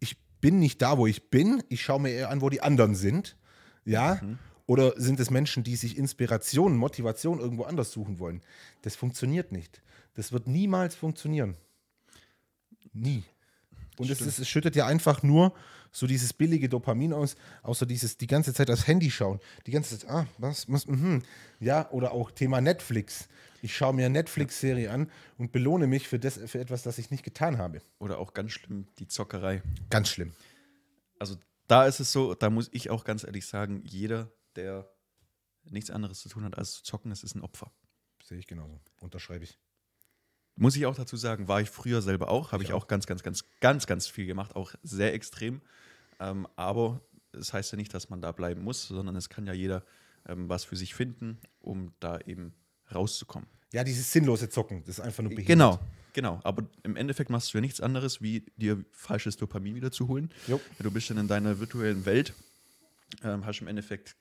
ich 0.01 0.19
bin 0.41 0.59
nicht 0.59 0.83
da, 0.83 0.99
wo 0.99 1.07
ich 1.07 1.31
bin, 1.31 1.63
ich 1.69 1.83
schaue 1.83 2.01
mir 2.01 2.11
eher 2.11 2.31
an, 2.31 2.41
wo 2.41 2.51
die 2.51 2.63
anderen 2.63 2.97
sind, 2.97 3.37
ja? 3.85 4.19
Oder 4.69 4.93
sind 5.01 5.19
es 5.19 5.31
Menschen, 5.31 5.65
die 5.65 5.77
sich 5.77 5.97
Inspiration, 5.97 6.77
Motivation 6.77 7.41
irgendwo 7.41 7.63
anders 7.63 7.91
suchen 7.91 8.19
wollen? 8.19 8.43
Das 8.83 8.97
funktioniert 8.97 9.51
nicht. 9.51 9.81
Das 10.13 10.31
wird 10.31 10.47
niemals 10.47 10.95
funktionieren. 10.95 11.57
Nie. 12.93 13.25
Und 13.97 14.11
es, 14.11 14.21
ist, 14.21 14.39
es 14.39 14.47
schüttet 14.47 14.77
ja 14.77 14.87
einfach 14.87 15.23
nur 15.23 15.55
so 15.91 16.07
dieses 16.07 16.35
billige 16.35 16.69
Dopamin 16.69 17.15
aus, 17.15 17.35
außer 17.63 17.87
dieses 17.87 18.19
die 18.19 18.27
ganze 18.27 18.53
Zeit 18.53 18.71
aufs 18.71 18.87
Handy 18.87 19.11
schauen. 19.11 19.41
Die 19.67 19.71
ganze 19.71 19.99
Zeit, 19.99 20.11
ah, 20.11 20.27
was, 20.37 20.71
was, 20.71 20.87
mhm. 20.87 21.23
Ja, 21.61 21.91
oder 21.91 22.13
auch 22.13 22.31
Thema 22.31 22.61
Netflix. 22.61 23.27
Ich 23.63 23.75
schaue 23.75 23.95
mir 23.95 24.05
eine 24.05 24.19
Netflix-Serie 24.19 24.91
an 24.91 25.11
und 25.39 25.51
belohne 25.51 25.87
mich 25.87 26.09
für, 26.09 26.19
das, 26.19 26.39
für 26.45 26.61
etwas, 26.61 26.83
das 26.83 26.99
ich 26.99 27.11
nicht 27.11 27.25
getan 27.25 27.57
habe. 27.57 27.81
Oder 28.01 28.19
auch 28.19 28.35
ganz 28.35 28.53
schlimm 28.53 28.87
die 28.99 29.09
Zockerei. 29.09 29.63
Ganz 29.89 30.11
schlimm. 30.11 30.33
Also 31.19 31.37
da 31.69 31.87
ist 31.87 32.01
es 32.01 32.13
so, 32.13 32.35
da 32.35 32.51
muss 32.51 32.69
ich 32.73 32.91
auch 32.91 33.05
ganz 33.05 33.25
ehrlich 33.25 33.47
sagen, 33.47 33.83
jeder, 33.87 34.31
der 34.59 34.91
nichts 35.65 35.91
anderes 35.91 36.21
zu 36.21 36.29
tun 36.29 36.45
hat 36.45 36.59
als 36.59 36.75
zu 36.75 36.83
zocken, 36.83 37.11
das 37.11 37.23
ist 37.23 37.35
ein 37.35 37.43
Opfer. 37.43 37.73
Sehe 38.23 38.39
ich 38.39 38.47
genauso. 38.47 38.81
Unterschreibe 39.01 39.45
ich. 39.45 39.59
Muss 40.57 40.77
ich 40.77 40.87
auch 40.87 40.97
dazu 40.97 41.17
sagen, 41.17 41.47
war 41.47 41.61
ich 41.61 41.71
früher 41.71 42.03
selber 42.03 42.29
auch, 42.29 42.51
habe 42.51 42.65
ich 42.65 42.73
auch 42.73 42.89
ganz, 42.89 43.07
ganz, 43.07 43.23
ganz, 43.23 43.45
ganz, 43.61 43.87
ganz 43.87 44.09
viel 44.09 44.27
gemacht, 44.27 44.57
auch 44.57 44.75
sehr 44.83 45.15
extrem. 45.15 45.63
Ähm, 46.19 46.49
aber 46.57 47.01
es 47.33 47.39
das 47.39 47.53
heißt 47.53 47.73
ja 47.73 47.77
nicht, 47.77 47.95
dass 47.95 48.11
man 48.11 48.21
da 48.21 48.33
bleiben 48.33 48.63
muss, 48.63 48.89
sondern 48.89 49.15
es 49.15 49.29
kann 49.29 49.47
ja 49.47 49.53
jeder 49.53 49.85
ähm, 50.27 50.49
was 50.49 50.65
für 50.65 50.77
sich 50.77 50.95
finden, 50.95 51.39
um 51.61 51.93
da 52.01 52.19
eben 52.21 52.55
rauszukommen. 52.93 53.49
Ja, 53.73 53.85
dieses 53.85 54.11
sinnlose 54.11 54.49
Zocken, 54.49 54.81
das 54.81 54.99
ist 54.99 55.01
einfach 55.01 55.23
nur 55.23 55.31
behindert. 55.31 55.47
Genau, 55.47 55.81
genau. 56.13 56.41
Aber 56.43 56.67
im 56.83 56.97
Endeffekt 56.97 57.31
machst 57.31 57.53
du 57.53 57.59
ja 57.59 57.61
nichts 57.61 57.81
anderes, 57.81 58.21
wie 58.21 58.47
dir 58.57 58.85
falsches 58.91 59.37
Dopamin 59.37 59.77
wieder 59.77 59.93
zu 59.93 60.09
holen. 60.09 60.33
Jo. 60.49 60.61
Du 60.81 60.91
bist 60.91 61.09
dann 61.11 61.19
in 61.19 61.29
deiner 61.29 61.61
virtuellen 61.61 62.05
Welt, 62.05 62.35
ähm, 63.23 63.47
hast 63.47 63.61
im 63.61 63.69
Endeffekt 63.69 64.17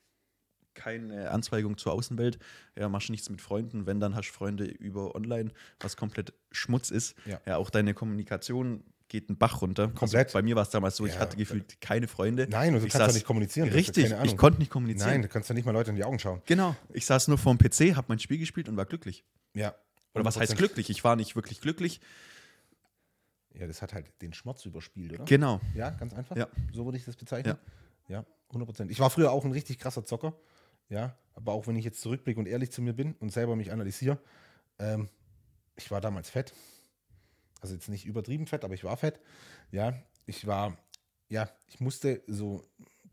keine 0.78 1.30
Anzweigung 1.30 1.76
zur 1.76 1.92
Außenwelt, 1.92 2.38
ja, 2.76 2.88
machst 2.88 3.10
nichts 3.10 3.28
mit 3.28 3.42
Freunden, 3.42 3.84
wenn 3.86 4.00
dann 4.00 4.14
hast 4.14 4.28
du 4.28 4.32
Freunde 4.32 4.64
über 4.64 5.14
online, 5.14 5.50
was 5.80 5.96
komplett 5.96 6.32
Schmutz 6.52 6.90
ist. 6.90 7.14
Ja. 7.26 7.56
auch 7.56 7.68
deine 7.70 7.92
Kommunikation 7.94 8.84
geht 9.08 9.28
einen 9.30 9.38
Bach 9.38 9.62
runter. 9.62 9.88
Komplett. 9.88 10.26
Also 10.28 10.38
bei 10.38 10.42
mir 10.42 10.54
war 10.54 10.62
es 10.62 10.70
damals 10.70 10.96
so, 10.96 11.06
ich 11.06 11.14
Ja. 11.14 11.20
hatte 11.20 11.36
gefühlt 11.36 11.80
keine 11.80 12.06
Freunde. 12.08 12.46
Nein, 12.50 12.74
du 12.74 12.78
Ich 12.84 12.92
kannst 12.92 13.10
saß- 13.10 13.14
nicht 13.14 13.26
kommunizieren. 13.26 13.68
ja 13.68 13.74
Richtig, 13.74 14.14
ich 14.24 14.36
konnte 14.36 14.58
nicht 14.58 14.70
kommunizieren. 14.70 15.10
Nein, 15.10 15.22
du 15.22 15.28
kannst 15.28 15.48
doch 15.50 15.54
nicht 15.54 15.64
mal 15.64 15.72
Leute 15.72 15.90
in 15.90 15.96
die 15.96 16.04
Augen 16.04 16.18
schauen. 16.18 16.42
Genau, 16.46 16.76
ich 16.92 17.06
saß 17.06 17.28
nur 17.28 17.38
vorm 17.38 17.56
PC, 17.58 17.96
habe 17.96 18.06
mein 18.08 18.18
Spiel 18.18 18.38
gespielt 18.38 18.68
und 18.68 18.76
war 18.76 18.84
glücklich. 18.86 19.24
Ja. 19.54 19.74
Oder 20.14 20.24
was 20.24 20.36
heißt 20.36 20.52
100%. 20.52 20.56
glücklich? 20.58 20.90
Ich 20.90 21.04
war 21.04 21.16
nicht 21.16 21.34
wirklich 21.36 21.60
glücklich. 21.60 22.00
Ja, 23.54 23.66
das 23.66 23.82
hat 23.82 23.94
halt 23.94 24.06
den 24.22 24.32
Schmerz 24.34 24.64
überspielt, 24.66 25.14
oder? 25.14 25.24
Genau. 25.24 25.60
Ja, 25.74 25.90
ganz 25.90 26.12
einfach. 26.14 26.36
Ja. 26.36 26.46
So 26.72 26.84
würde 26.84 26.98
ich 26.98 27.04
das 27.04 27.16
bezeichnen. 27.16 27.56
Ja. 28.08 28.24
100 28.50 28.66
Prozent. 28.66 28.90
Ich 28.90 29.00
war 29.00 29.10
früher 29.10 29.32
auch 29.32 29.44
ein 29.44 29.52
richtig 29.52 29.78
krasser 29.78 30.04
Zocker. 30.04 30.34
Ja, 30.88 31.14
aber 31.34 31.52
auch 31.52 31.66
wenn 31.66 31.76
ich 31.76 31.84
jetzt 31.84 32.00
zurückblicke 32.00 32.40
und 32.40 32.46
ehrlich 32.46 32.70
zu 32.72 32.82
mir 32.82 32.92
bin 32.94 33.14
und 33.20 33.30
selber 33.32 33.56
mich 33.56 33.72
analysiere, 33.72 34.18
ähm, 34.78 35.08
ich 35.76 35.90
war 35.90 36.00
damals 36.00 36.30
fett. 36.30 36.52
Also 37.60 37.74
jetzt 37.74 37.88
nicht 37.88 38.06
übertrieben 38.06 38.46
fett, 38.46 38.64
aber 38.64 38.74
ich 38.74 38.84
war 38.84 38.96
fett. 38.96 39.20
Ja, 39.70 39.94
ich 40.26 40.46
war, 40.46 40.76
ja, 41.28 41.48
ich 41.66 41.80
musste 41.80 42.22
so 42.26 42.62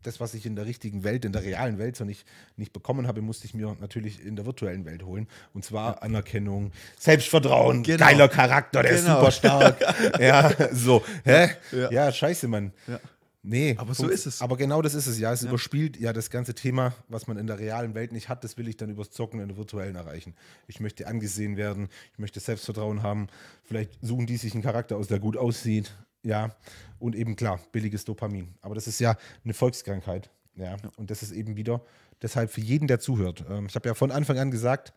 das, 0.02 0.20
was 0.20 0.34
ich 0.34 0.46
in 0.46 0.54
der 0.54 0.66
richtigen 0.66 1.02
Welt, 1.02 1.24
in 1.24 1.32
der 1.32 1.42
realen 1.42 1.78
Welt 1.78 1.96
so 1.96 2.04
nicht, 2.04 2.26
nicht 2.56 2.72
bekommen 2.72 3.08
habe, 3.08 3.22
musste 3.22 3.44
ich 3.46 3.54
mir 3.54 3.76
natürlich 3.80 4.24
in 4.24 4.36
der 4.36 4.46
virtuellen 4.46 4.84
Welt 4.84 5.02
holen. 5.02 5.26
Und 5.52 5.64
zwar 5.64 6.02
Anerkennung, 6.02 6.70
Selbstvertrauen, 6.98 7.82
Genau. 7.82 8.04
geiler 8.04 8.28
Charakter, 8.28 8.82
der 8.82 8.94
Genau. 8.94 9.00
ist 9.00 9.18
super 9.18 9.30
stark. 9.32 10.20
ja, 10.20 10.52
so. 10.72 11.04
Hä? 11.24 11.50
Ja. 11.72 11.90
Ja, 11.90 12.12
scheiße, 12.12 12.46
Mann. 12.46 12.72
Ja. 12.86 13.00
Nee, 13.48 13.76
Aber 13.78 13.94
so 13.94 14.08
ist 14.08 14.26
es. 14.26 14.42
Aber 14.42 14.56
genau 14.56 14.82
das 14.82 14.94
ist 14.94 15.06
es, 15.06 15.20
ja. 15.20 15.32
Es 15.32 15.42
überspielt 15.42 15.96
ja 16.00 16.12
das 16.12 16.30
ganze 16.30 16.52
Thema, 16.52 16.94
was 17.06 17.28
man 17.28 17.36
in 17.36 17.46
der 17.46 17.60
realen 17.60 17.94
Welt 17.94 18.10
nicht 18.10 18.28
hat, 18.28 18.42
das 18.42 18.58
will 18.58 18.66
ich 18.66 18.76
dann 18.76 18.90
übers 18.90 19.10
Zocken 19.10 19.38
in 19.38 19.46
der 19.46 19.56
virtuellen 19.56 19.94
erreichen. 19.94 20.34
Ich 20.66 20.80
möchte 20.80 21.06
angesehen 21.06 21.56
werden, 21.56 21.88
ich 22.12 22.18
möchte 22.18 22.40
Selbstvertrauen 22.40 23.04
haben. 23.04 23.28
Vielleicht 23.62 23.98
suchen 24.02 24.26
die 24.26 24.36
sich 24.36 24.52
einen 24.52 24.64
Charakter 24.64 24.96
aus, 24.96 25.06
der 25.06 25.20
gut 25.20 25.36
aussieht, 25.36 25.94
ja. 26.24 26.56
Und 26.98 27.14
eben 27.14 27.36
klar, 27.36 27.60
billiges 27.70 28.04
Dopamin. 28.04 28.52
Aber 28.62 28.74
das 28.74 28.88
ist 28.88 28.98
ja 28.98 29.16
eine 29.44 29.54
Volkskrankheit, 29.54 30.28
ja. 30.56 30.76
Und 30.96 31.12
das 31.12 31.22
ist 31.22 31.30
eben 31.30 31.56
wieder 31.56 31.82
deshalb 32.22 32.50
für 32.50 32.60
jeden, 32.60 32.88
der 32.88 32.98
zuhört. 32.98 33.44
Ähm, 33.48 33.66
ich 33.66 33.76
habe 33.76 33.88
ja 33.88 33.94
von 33.94 34.10
Anfang 34.10 34.38
an 34.40 34.50
gesagt, 34.50 34.92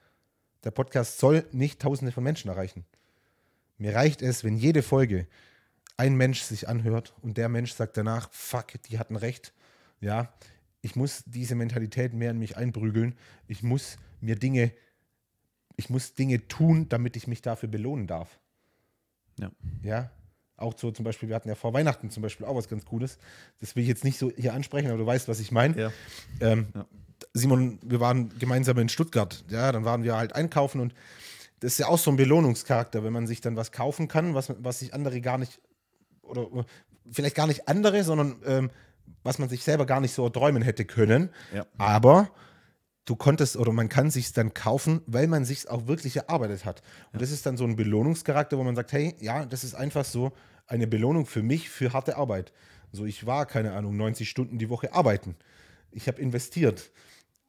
der 0.63 0.71
Podcast 0.71 1.19
soll 1.19 1.45
nicht 1.51 1.79
Tausende 1.79 2.11
von 2.11 2.23
Menschen 2.23 2.49
erreichen. 2.49 2.83
Mir 3.77 3.93
reicht 3.93 4.23
es, 4.23 4.43
wenn 4.43 4.57
jede 4.57 4.81
Folge 4.81 5.27
ein 5.99 6.15
Mensch 6.15 6.41
sich 6.41 6.69
anhört 6.69 7.13
und 7.21 7.37
der 7.37 7.49
Mensch 7.49 7.73
sagt 7.73 7.97
danach, 7.97 8.29
fuck, 8.31 8.81
die 8.89 8.97
hatten 8.97 9.17
recht. 9.17 9.53
Ja, 9.99 10.33
ich 10.81 10.95
muss 10.95 11.23
diese 11.25 11.55
Mentalität 11.55 12.13
mehr 12.13 12.31
in 12.31 12.39
mich 12.39 12.55
einprügeln. 12.55 13.15
Ich 13.47 13.63
muss 13.63 13.97
mir 14.21 14.37
Dinge, 14.37 14.71
ich 15.75 15.89
muss 15.89 16.13
Dinge 16.13 16.47
tun, 16.47 16.87
damit 16.87 17.17
ich 17.17 17.27
mich 17.27 17.41
dafür 17.41 17.67
belohnen 17.67 18.07
darf. 18.07 18.39
Ja. 19.37 19.51
Ja. 19.83 20.09
Auch 20.55 20.73
so 20.77 20.91
zum 20.91 21.03
Beispiel, 21.03 21.27
wir 21.29 21.35
hatten 21.35 21.49
ja 21.49 21.55
vor 21.55 21.73
Weihnachten 21.73 22.09
zum 22.09 22.23
Beispiel 22.23 22.45
auch 22.45 22.55
was 22.55 22.69
ganz 22.69 22.85
Cooles. 22.85 23.17
Das 23.59 23.75
will 23.75 23.83
ich 23.83 23.89
jetzt 23.89 24.03
nicht 24.05 24.17
so 24.17 24.31
hier 24.35 24.53
ansprechen, 24.53 24.87
aber 24.87 24.97
du 24.97 25.05
weißt, 25.05 25.27
was 25.27 25.39
ich 25.41 25.51
meine. 25.51 25.77
Ja. 25.77 25.91
Ähm, 26.39 26.67
Ja. 26.73 26.85
Simon, 27.33 27.79
wir 27.83 27.99
waren 27.99 28.29
gemeinsam 28.39 28.77
in 28.77 28.87
Stuttgart. 28.87 29.43
Ja, 29.49 29.73
dann 29.73 29.83
waren 29.83 30.03
wir 30.03 30.15
halt 30.15 30.33
einkaufen 30.33 30.79
und 30.79 30.93
das 31.59 31.73
ist 31.73 31.79
ja 31.79 31.87
auch 31.87 31.97
so 31.97 32.09
ein 32.09 32.15
Belohnungscharakter, 32.15 33.03
wenn 33.03 33.11
man 33.11 33.27
sich 33.27 33.41
dann 33.41 33.57
was 33.57 33.73
kaufen 33.73 34.07
kann, 34.07 34.33
was, 34.33 34.53
was 34.59 34.79
sich 34.79 34.93
andere 34.93 35.19
gar 35.19 35.37
nicht, 35.37 35.59
oder 36.29 36.43
äh, 36.59 36.63
vielleicht 37.11 37.35
gar 37.35 37.47
nicht 37.47 37.67
andere, 37.67 38.03
sondern 38.03 38.41
ähm, 38.45 38.69
was 39.23 39.39
man 39.39 39.49
sich 39.49 39.63
selber 39.63 39.85
gar 39.85 39.99
nicht 39.99 40.13
so 40.13 40.29
träumen 40.29 40.61
hätte 40.61 40.85
können. 40.85 41.29
Ja. 41.53 41.65
Aber 41.77 42.29
du 43.05 43.15
konntest 43.15 43.57
oder 43.57 43.71
man 43.71 43.89
kann 43.89 44.11
sich 44.11 44.31
dann 44.33 44.53
kaufen, 44.53 45.01
weil 45.07 45.27
man 45.27 45.45
sich 45.45 45.69
auch 45.69 45.87
wirklich 45.87 46.15
erarbeitet 46.15 46.65
hat. 46.65 46.81
Und 47.11 47.21
das 47.21 47.31
ist 47.31 47.45
dann 47.45 47.57
so 47.57 47.65
ein 47.65 47.75
Belohnungscharakter, 47.75 48.57
wo 48.57 48.63
man 48.63 48.75
sagt, 48.75 48.93
hey, 48.93 49.15
ja, 49.19 49.45
das 49.45 49.63
ist 49.63 49.75
einfach 49.75 50.05
so 50.05 50.31
eine 50.67 50.87
Belohnung 50.87 51.25
für 51.25 51.41
mich 51.41 51.69
für 51.69 51.93
harte 51.93 52.17
Arbeit. 52.17 52.53
So, 52.91 53.05
ich 53.05 53.25
war, 53.25 53.45
keine 53.45 53.73
Ahnung, 53.73 53.97
90 53.97 54.29
Stunden 54.29 54.57
die 54.57 54.69
Woche 54.69 54.93
arbeiten. 54.93 55.35
Ich 55.91 56.07
habe 56.07 56.21
investiert. 56.21 56.91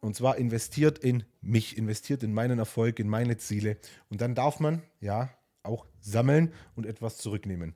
Und 0.00 0.16
zwar 0.16 0.38
investiert 0.38 0.98
in 0.98 1.24
mich, 1.42 1.76
investiert 1.76 2.22
in 2.22 2.32
meinen 2.32 2.58
Erfolg, 2.58 2.98
in 2.98 3.08
meine 3.08 3.36
Ziele. 3.36 3.76
Und 4.08 4.22
dann 4.22 4.34
darf 4.34 4.60
man, 4.60 4.82
ja, 5.00 5.30
auch 5.62 5.86
sammeln 6.00 6.54
und 6.74 6.86
etwas 6.86 7.18
zurücknehmen. 7.18 7.74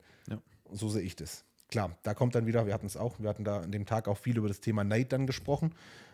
Ja. 0.75 0.79
So 0.79 0.89
sehe 0.89 1.01
ich 1.01 1.15
das. 1.15 1.43
Klar, 1.69 1.97
da 2.03 2.13
kommt 2.13 2.35
dann 2.35 2.45
wieder, 2.45 2.65
wir 2.67 2.73
hatten 2.73 2.85
es 2.85 2.95
auch, 2.95 3.19
wir 3.19 3.27
hatten 3.29 3.43
da 3.43 3.61
an 3.61 3.71
dem 3.71 3.85
Tag 3.85 4.07
auch 4.07 4.17
viel 4.17 4.37
über 4.37 4.47
das 4.47 4.59
Thema 4.59 4.83
Neid 4.83 5.11
dann 5.11 5.25
gesprochen. 5.27 5.73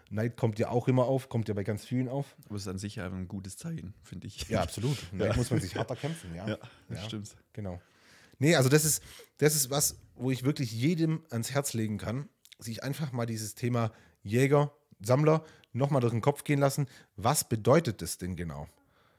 Neid 0.10 0.36
kommt 0.38 0.60
ja 0.60 0.70
auch 0.70 0.88
immer 0.88 1.06
auf, 1.06 1.30
kommt 1.30 1.48
ja 1.48 1.54
bei 1.54 1.64
ganz 1.64 1.86
vielen 1.86 2.08
auf. 2.10 2.36
Aber 2.46 2.56
es 2.56 2.64
ist 2.64 2.68
an 2.68 2.78
sich 2.78 2.96
ja 2.98 3.06
ein 3.08 3.28
gutes 3.28 3.58
Zeichen, 3.58 3.94
finde 4.04 4.28
ich. 4.28 4.48
Ja, 4.50 4.62
absolut. 4.62 4.98
Neid 5.14 5.36
muss 5.38 5.52
man 5.52 5.60
sich 5.62 5.76
harter 5.76 5.96
kämpfen, 5.96 6.36
ja. 6.36 6.48
Ja, 6.48 6.58
das 6.90 7.00
Ja. 7.00 7.04
stimmt. 7.06 7.36
Genau. 7.54 7.82
Nee, 8.40 8.56
also 8.56 8.70
das 8.70 8.86
ist, 8.86 9.04
das 9.38 9.56
ist 9.56 9.70
was, 9.70 9.98
wo 10.16 10.32
ich 10.32 10.44
wirklich 10.44 10.72
jedem 10.72 11.24
ans 11.30 11.52
Herz 11.52 11.74
legen 11.74 11.98
kann, 11.98 12.28
sich 12.60 12.84
einfach 12.84 13.12
mal 13.12 13.26
dieses 13.26 13.56
Thema 13.56 13.92
Jäger, 14.24 14.72
Sammler 15.00 15.44
nochmal 15.74 16.02
durch 16.02 16.12
den 16.14 16.22
Kopf 16.22 16.44
gehen 16.44 16.60
lassen. 16.60 16.88
Was 17.16 17.48
bedeutet 17.48 18.02
das 18.02 18.18
denn 18.18 18.36
genau? 18.36 18.68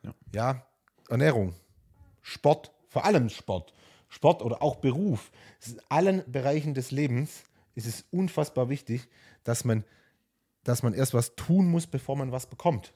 Ja. 0.02 0.14
ja, 0.34 0.66
Ernährung, 1.08 1.54
Sport, 2.20 2.72
vor 2.88 3.04
allem 3.04 3.28
Sport, 3.28 3.72
Sport 4.12 4.42
oder 4.42 4.62
auch 4.62 4.76
Beruf. 4.76 5.32
In 5.66 5.80
allen 5.88 6.22
Bereichen 6.30 6.74
des 6.74 6.90
Lebens 6.90 7.44
ist 7.74 7.86
es 7.86 8.04
unfassbar 8.10 8.68
wichtig, 8.68 9.08
dass 9.42 9.64
man, 9.64 9.84
dass 10.64 10.82
man 10.82 10.92
erst 10.92 11.14
was 11.14 11.34
tun 11.34 11.66
muss, 11.66 11.86
bevor 11.86 12.14
man 12.16 12.30
was 12.30 12.46
bekommt. 12.46 12.92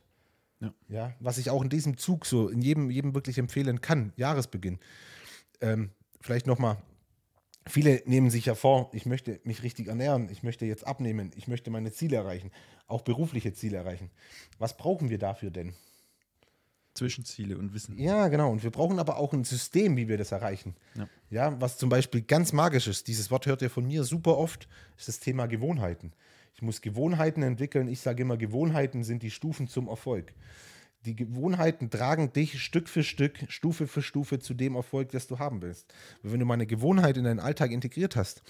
Ja. 0.61 0.74
Ja, 0.88 1.14
was 1.18 1.38
ich 1.38 1.48
auch 1.48 1.62
in 1.62 1.70
diesem 1.70 1.96
Zug 1.96 2.26
so 2.26 2.50
in 2.50 2.61
jedem, 2.61 2.90
jedem 2.90 3.14
wirklich 3.14 3.38
empfehlen 3.38 3.81
kann, 3.81 4.12
Jahresbeginn. 4.16 4.79
Ähm, 5.62 5.90
vielleicht 6.20 6.46
nochmal 6.46 6.76
viele 7.66 8.02
nehmen 8.05 8.29
sich 8.29 8.44
ja 8.44 8.55
vor, 8.55 8.90
ich 8.92 9.07
möchte 9.07 9.40
mich 9.44 9.62
richtig 9.62 9.88
ernähren, 9.88 10.29
ich 10.31 10.42
möchte 10.42 10.66
jetzt 10.66 10.87
abnehmen, 10.87 11.31
ich 11.35 11.48
möchte 11.48 11.70
meine 11.70 11.92
Ziele 11.92 12.16
erreichen, 12.16 12.50
auch 12.88 13.00
berufliche 13.00 13.55
Ziele 13.55 13.79
erreichen. 13.79 14.11
Was 14.59 14.76
brauchen 14.76 15.09
wir 15.09 15.18
dafür 15.18 15.50
denn? 15.50 15.72
Zwischenziele 16.96 17.56
und 17.59 17.74
Wissen. 17.74 17.98
Ja, 17.98 18.28
genau. 18.28 18.50
Und 18.50 18.62
wir 18.62 18.70
brauchen 18.70 18.98
aber 18.98 19.18
auch 19.18 19.32
ein 19.32 19.44
System, 19.44 19.96
wie 19.96 20.09
wir 20.09 20.18
das 20.18 20.32
erreichen. 20.32 20.74
Ja. 20.94 21.09
Ja, 21.30 21.61
was 21.61 21.78
zum 21.78 21.88
Beispiel 21.88 22.22
ganz 22.22 22.52
magisch 22.52 22.87
ist, 22.87 23.09
dieses 23.09 23.30
Wort 23.30 23.46
hört 23.46 23.62
ihr 23.62 23.70
von 23.70 23.87
mir 23.87 24.04
super 24.04 24.37
oft, 24.38 24.68
ist 24.96 25.09
das 25.09 25.18
Thema 25.18 25.46
Gewohnheiten. 25.46 26.12
Ich 26.54 26.62
muss 26.62 26.80
Gewohnheiten 26.80 27.42
entwickeln. 27.42 27.88
Ich 27.88 28.00
sage 28.00 28.22
immer, 28.22 28.37
Gewohnheiten 28.37 29.04
sind 29.04 29.22
die 29.22 29.30
Stufen 29.30 29.68
zum 29.68 29.88
Erfolg. 29.88 30.32
Die 31.04 31.14
Gewohnheiten 31.14 31.90
tragen 31.90 32.32
dich 32.32 32.61
Stück 32.62 32.88
für 32.88 33.04
Stück, 33.04 33.38
Stufe 33.48 33.87
für 33.87 34.02
Stufe 34.02 34.38
zu 34.38 34.54
dem 34.54 34.74
Erfolg, 34.74 35.11
das 35.11 35.26
du 35.26 35.38
haben 35.38 35.62
willst. 35.62 35.92
Und 36.22 36.32
wenn 36.32 36.40
du 36.40 36.46
mal 36.46 36.54
eine 36.54 36.66
Gewohnheit 36.66 37.16
in 37.16 37.24
deinen 37.24 37.40
Alltag 37.40 37.70
integriert 37.70 38.16
hast, 38.16 38.42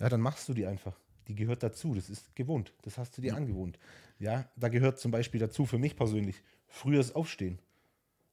ja, 0.00 0.08
dann 0.08 0.20
machst 0.20 0.48
du 0.48 0.54
die 0.54 0.66
einfach. 0.66 0.98
Die 1.28 1.34
gehört 1.34 1.62
dazu. 1.62 1.94
Das 1.94 2.10
ist 2.10 2.34
gewohnt. 2.34 2.72
Das 2.82 2.98
hast 2.98 3.16
du 3.16 3.22
dir 3.22 3.36
angewohnt. 3.36 3.78
Ja, 4.18 4.48
da 4.56 4.68
gehört 4.68 4.98
zum 4.98 5.10
Beispiel 5.10 5.40
dazu 5.40 5.64
für 5.64 5.78
mich 5.78 5.96
persönlich 5.96 6.42
frühes 6.66 7.14
Aufstehen. 7.14 7.58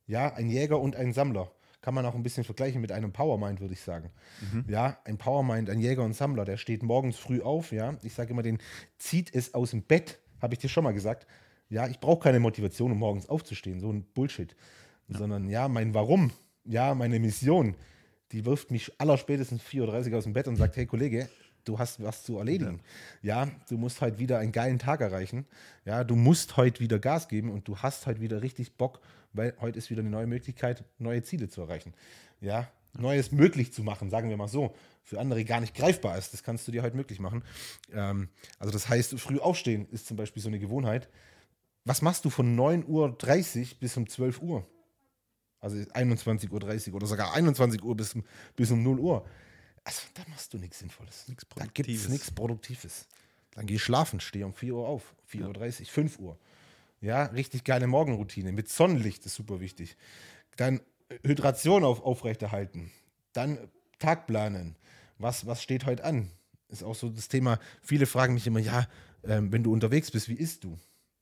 Ja, 0.08 0.34
ein 0.34 0.50
Jäger 0.50 0.80
und 0.80 0.96
ein 0.96 1.14
Sammler. 1.14 1.52
Kann 1.82 1.96
man 1.96 2.06
auch 2.06 2.14
ein 2.14 2.22
bisschen 2.22 2.44
vergleichen 2.44 2.80
mit 2.80 2.92
einem 2.92 3.12
Powermind, 3.12 3.60
würde 3.60 3.74
ich 3.74 3.82
sagen. 3.82 4.12
Ja, 4.68 5.00
ein 5.04 5.18
Powermind, 5.18 5.70
ein 5.70 5.80
Jäger 5.80 6.04
und 6.04 6.14
Sammler, 6.14 6.46
der 6.46 6.58
steht 6.58 6.84
morgens 6.84 7.18
früh 7.18 7.42
auf, 7.42 7.72
ja. 7.72 7.96
Ich 8.04 8.14
sage 8.14 8.32
immer, 8.32 8.44
den 8.44 8.60
zieht 9.00 9.34
es 9.34 9.56
aus 9.56 9.72
dem 9.72 9.82
Bett, 9.82 10.20
habe 10.42 10.54
ich 10.54 10.60
dir 10.60 10.70
schon 10.70 10.84
mal 10.84 10.94
gesagt. 10.94 11.26
Ja, 11.70 11.88
ich 11.88 12.00
brauche 12.00 12.20
keine 12.20 12.40
Motivation, 12.40 12.92
um 12.92 13.00
morgens 13.00 13.30
aufzustehen, 13.30 13.80
so 13.80 13.92
ein 13.92 14.04
Bullshit. 14.04 14.56
Sondern 15.08 15.50
ja, 15.50 15.68
mein 15.68 15.94
Warum, 15.94 16.32
ja, 16.66 16.94
meine 16.94 17.20
Mission, 17.20 17.76
die 18.32 18.46
wirft 18.46 18.72
mich 18.72 18.92
allerspätestens 19.00 19.64
4.30 19.64 20.12
Uhr 20.12 20.18
aus 20.18 20.24
dem 20.26 20.34
Bett 20.34 20.48
und 20.48 20.56
sagt, 20.58 20.78
hey 20.78 20.86
Kollege, 20.86 21.28
du 21.66 21.80
hast 21.80 22.02
was 22.02 22.24
zu 22.24 22.38
erledigen. 22.38 22.82
Ja. 23.22 23.50
du 23.70 23.78
musst 23.78 24.02
heute 24.02 24.20
wieder 24.20 24.40
einen 24.40 24.52
geilen 24.52 24.80
Tag 24.80 25.02
erreichen. 25.02 25.46
Ja, 25.86 26.04
du 26.04 26.16
musst 26.16 26.58
heute 26.58 26.80
wieder 26.80 27.00
Gas 27.00 27.28
geben 27.28 27.50
und 27.50 27.68
du 27.68 27.78
hast 27.78 28.06
heute 28.06 28.22
wieder 28.22 28.42
richtig 28.42 28.78
Bock, 28.78 29.02
weil 29.34 29.56
heute 29.62 29.78
ist 29.78 29.90
wieder 29.90 30.02
eine 30.02 30.10
neue 30.10 30.28
Möglichkeit, 30.28 30.84
neue 30.98 31.24
Ziele 31.24 31.50
zu 31.50 31.62
erreichen. 31.62 31.94
Ja, 32.40 32.70
Neues 32.94 33.32
möglich 33.32 33.72
zu 33.72 33.84
machen, 33.84 34.10
sagen 34.10 34.30
wir 34.30 34.38
mal 34.38 34.48
so. 34.50 34.76
Für 35.04 35.20
andere 35.20 35.46
gar 35.46 35.62
nicht 35.62 35.74
greifbar 35.74 36.18
ist, 36.18 36.34
das 36.34 36.44
kannst 36.44 36.68
du 36.68 36.72
dir 36.72 36.84
heute 36.84 36.96
möglich 36.96 37.20
machen. 37.20 37.44
Ähm, 37.94 38.30
also 38.60 38.72
das 38.72 38.90
heißt, 38.90 39.18
früh 39.20 39.40
aufstehen 39.40 39.88
ist 39.92 40.08
zum 40.08 40.18
Beispiel 40.18 40.42
so 40.42 40.50
eine 40.50 40.60
Gewohnheit. 40.60 41.10
Was 41.86 42.02
machst 42.02 42.26
du 42.26 42.30
von 42.30 42.56
9.30 42.60 42.88
Uhr 42.88 43.68
bis 43.80 43.98
um 43.98 44.08
12 44.08 44.42
Uhr? 44.42 44.68
Also 45.60 45.78
21.30 45.78 46.90
Uhr 46.90 46.96
oder 46.96 47.08
sogar 47.08 47.34
21 47.34 47.82
Uhr 47.84 47.96
bis, 47.96 48.16
bis 48.56 48.72
um 48.72 48.84
0 48.84 49.00
Uhr. 49.00 49.26
Also 49.84 50.02
da 50.14 50.24
machst 50.30 50.54
du 50.54 50.58
nichts 50.58 50.80
Sinnvolles. 50.80 51.28
Nichts 51.28 51.46
Da 51.56 51.66
gibt 51.66 51.80
es 51.80 51.84
Produktives. 51.84 52.10
nichts 52.10 52.32
Produktives. 52.32 53.08
Dann 53.52 53.66
geh 53.66 53.80
schlafen, 53.80 54.20
steh 54.20 54.44
um 54.44 54.54
4 54.54 54.76
Uhr 54.76 54.88
auf, 54.88 55.16
4.30 55.32 55.82
Uhr, 55.82 55.86
5 55.88 56.20
Uhr. 56.20 56.38
Ja, 57.02 57.24
richtig 57.26 57.64
geile 57.64 57.88
Morgenroutine. 57.88 58.52
Mit 58.52 58.70
Sonnenlicht 58.70 59.26
ist 59.26 59.36
super 59.36 59.60
wichtig. 59.60 59.98
Dann 60.56 60.82
Hydration 61.24 61.84
auf, 61.84 62.04
aufrechterhalten. 62.04 62.92
Dann 63.34 63.58
Tag 64.00 64.28
planen. 64.28 64.76
Was, 65.18 65.46
was 65.46 65.62
steht 65.62 65.86
heute 65.86 66.04
an? 66.04 66.30
Ist 66.70 66.84
auch 66.84 66.96
so 66.96 67.10
das 67.10 67.28
Thema. 67.28 67.60
Viele 67.82 68.06
fragen 68.06 68.34
mich 68.34 68.48
immer, 68.48 68.60
ja, 68.60 68.88
ähm, 69.24 69.52
wenn 69.52 69.64
du 69.64 69.74
unterwegs 69.74 70.12
bist, 70.12 70.30
wie 70.30 70.36
isst 70.36 70.64
du? 70.64 70.78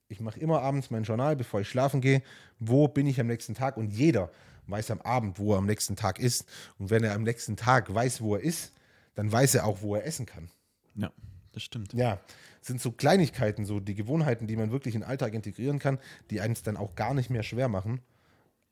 Ich 0.10 0.20
mache 0.20 0.39
immer 0.39 0.62
abends 0.62 0.89
mein 0.89 1.04
Journal, 1.04 1.36
bevor 1.36 1.62
ich 1.62 1.70
schlafen 1.70 2.02
gehe. 2.02 2.24
Wo 2.60 2.88
bin 2.88 3.08
ich 3.08 3.20
am 3.20 3.28
nächsten 3.28 3.56
Tag? 3.56 3.78
Und 3.78 3.89
jeder 3.89 4.32
weiß 4.68 4.92
am 4.92 5.02
Abend, 5.02 5.39
wo 5.39 5.54
er 5.54 5.60
am 5.60 5.65
nächsten 5.65 5.96
Tag 5.96 6.20
ist. 6.20 6.46
Und 6.78 6.89
wenn 6.89 7.04
er 7.04 7.13
am 7.13 7.24
nächsten 7.24 7.56
Tag 7.56 7.94
weiß, 7.94 8.22
wo 8.22 8.36
er 8.36 8.42
ist, 8.42 8.74
dann 9.15 9.32
weiß 9.32 9.56
er 9.56 9.65
auch, 9.65 9.82
wo 9.82 9.96
er 9.96 10.06
essen 10.06 10.26
kann. 10.26 10.50
Ja, 10.96 11.12
das 11.52 11.63
stimmt. 11.63 11.94
Ja, 11.94 12.20
sind 12.62 12.82
so 12.82 12.91
Kleinigkeiten, 12.91 13.65
so 13.65 13.80
die 13.80 13.95
Gewohnheiten, 13.95 14.48
die 14.48 14.56
man 14.56 14.72
wirklich 14.72 14.95
in 14.95 15.02
den 15.02 15.10
Alltag 15.10 15.34
integrieren 15.34 15.80
kann, 15.80 16.00
die 16.30 16.41
eins 16.41 16.63
dann 16.63 16.78
auch 16.78 16.95
gar 16.95 17.13
nicht 17.13 17.30
mehr 17.30 17.43
schwer 17.43 17.67
machen. 17.67 18.02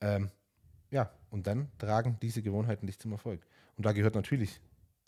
Ähm, 0.02 0.30
ja, 0.92 1.12
und 1.30 1.48
dann 1.48 1.70
tragen 1.78 2.18
diese 2.22 2.42
Gewohnheiten 2.42 2.88
dich 2.88 3.00
zum 3.00 3.12
Erfolg. 3.12 3.46
Und 3.76 3.86
da 3.86 3.92
gehört 3.92 4.16
natürlich 4.16 4.62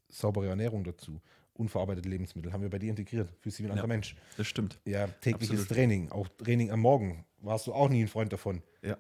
saubere 0.10 0.48
Ernährung 0.48 0.84
dazu. 0.84 1.22
Unverarbeitete 1.54 2.08
Lebensmittel 2.08 2.54
haben 2.54 2.62
wir 2.62 2.70
bei 2.70 2.80
dir 2.80 2.90
integriert. 2.90 3.30
Fühlst 3.42 3.60
dich 3.60 3.66
wie 3.66 3.68
ein 3.68 3.72
anderer 3.72 3.88
Mensch. 3.88 4.16
Das 4.38 4.48
stimmt. 4.48 4.80
Ja, 4.86 5.08
tägliches 5.08 5.62
Absolut. 5.62 5.70
Training, 5.70 6.12
auch 6.12 6.28
Training 6.38 6.72
am 6.72 6.80
Morgen. 6.80 7.26
Warst 7.42 7.68
du 7.68 7.74
auch 7.74 7.90
nie 7.90 8.04
ein 8.04 8.08
Freund 8.08 8.32
davon. 8.32 8.62
Ja. 8.82 8.98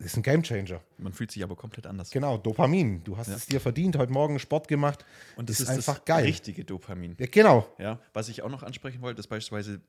Das 0.00 0.12
ist 0.12 0.16
ein 0.16 0.22
Gamechanger. 0.22 0.80
Man 0.96 1.12
fühlt 1.12 1.30
sich 1.30 1.42
aber 1.44 1.56
komplett 1.56 1.86
anders. 1.86 2.10
Genau, 2.10 2.38
Dopamin. 2.38 3.04
Du 3.04 3.18
hast 3.18 3.28
Ja. 3.28 3.34
es 3.36 3.44
dir 3.46 3.60
verdient, 3.60 3.96
heute 3.98 4.12
Morgen 4.12 4.38
Sport 4.38 4.66
gemacht. 4.66 5.04
Und 5.36 5.50
das 5.50 5.60
ist 5.60 5.68
ist, 5.68 5.76
einfach 5.76 5.98
das 5.98 6.04
geil. 6.06 6.24
richtige 6.24 6.64
Dopamin. 6.64 7.16
Ja, 7.20 7.26
genau. 7.30 7.68
Ja, 7.78 8.00
was 8.14 8.30
ich 8.30 8.42
auch 8.42 8.48
noch 8.48 8.62
ansprechen 8.62 9.02
wollte, 9.02 9.20
ist 9.20 9.26
beispielsweise, 9.26 9.82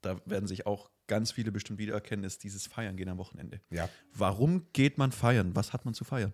da 0.00 0.18
werden 0.24 0.46
sich 0.48 0.66
auch 0.66 0.88
ganz 1.06 1.32
viele 1.32 1.52
bestimmt 1.52 1.78
wiedererkennen, 1.78 2.24
ist 2.24 2.44
dieses 2.44 2.66
Feiern 2.66 2.96
gehen 2.96 3.10
am 3.10 3.18
Wochenende. 3.18 3.60
Ja. 3.70 3.90
Warum 4.14 4.66
geht 4.72 4.96
man 4.96 5.12
feiern? 5.12 5.54
Was 5.54 5.74
hat 5.74 5.84
man 5.84 5.92
zu 5.92 6.04
feiern? 6.04 6.32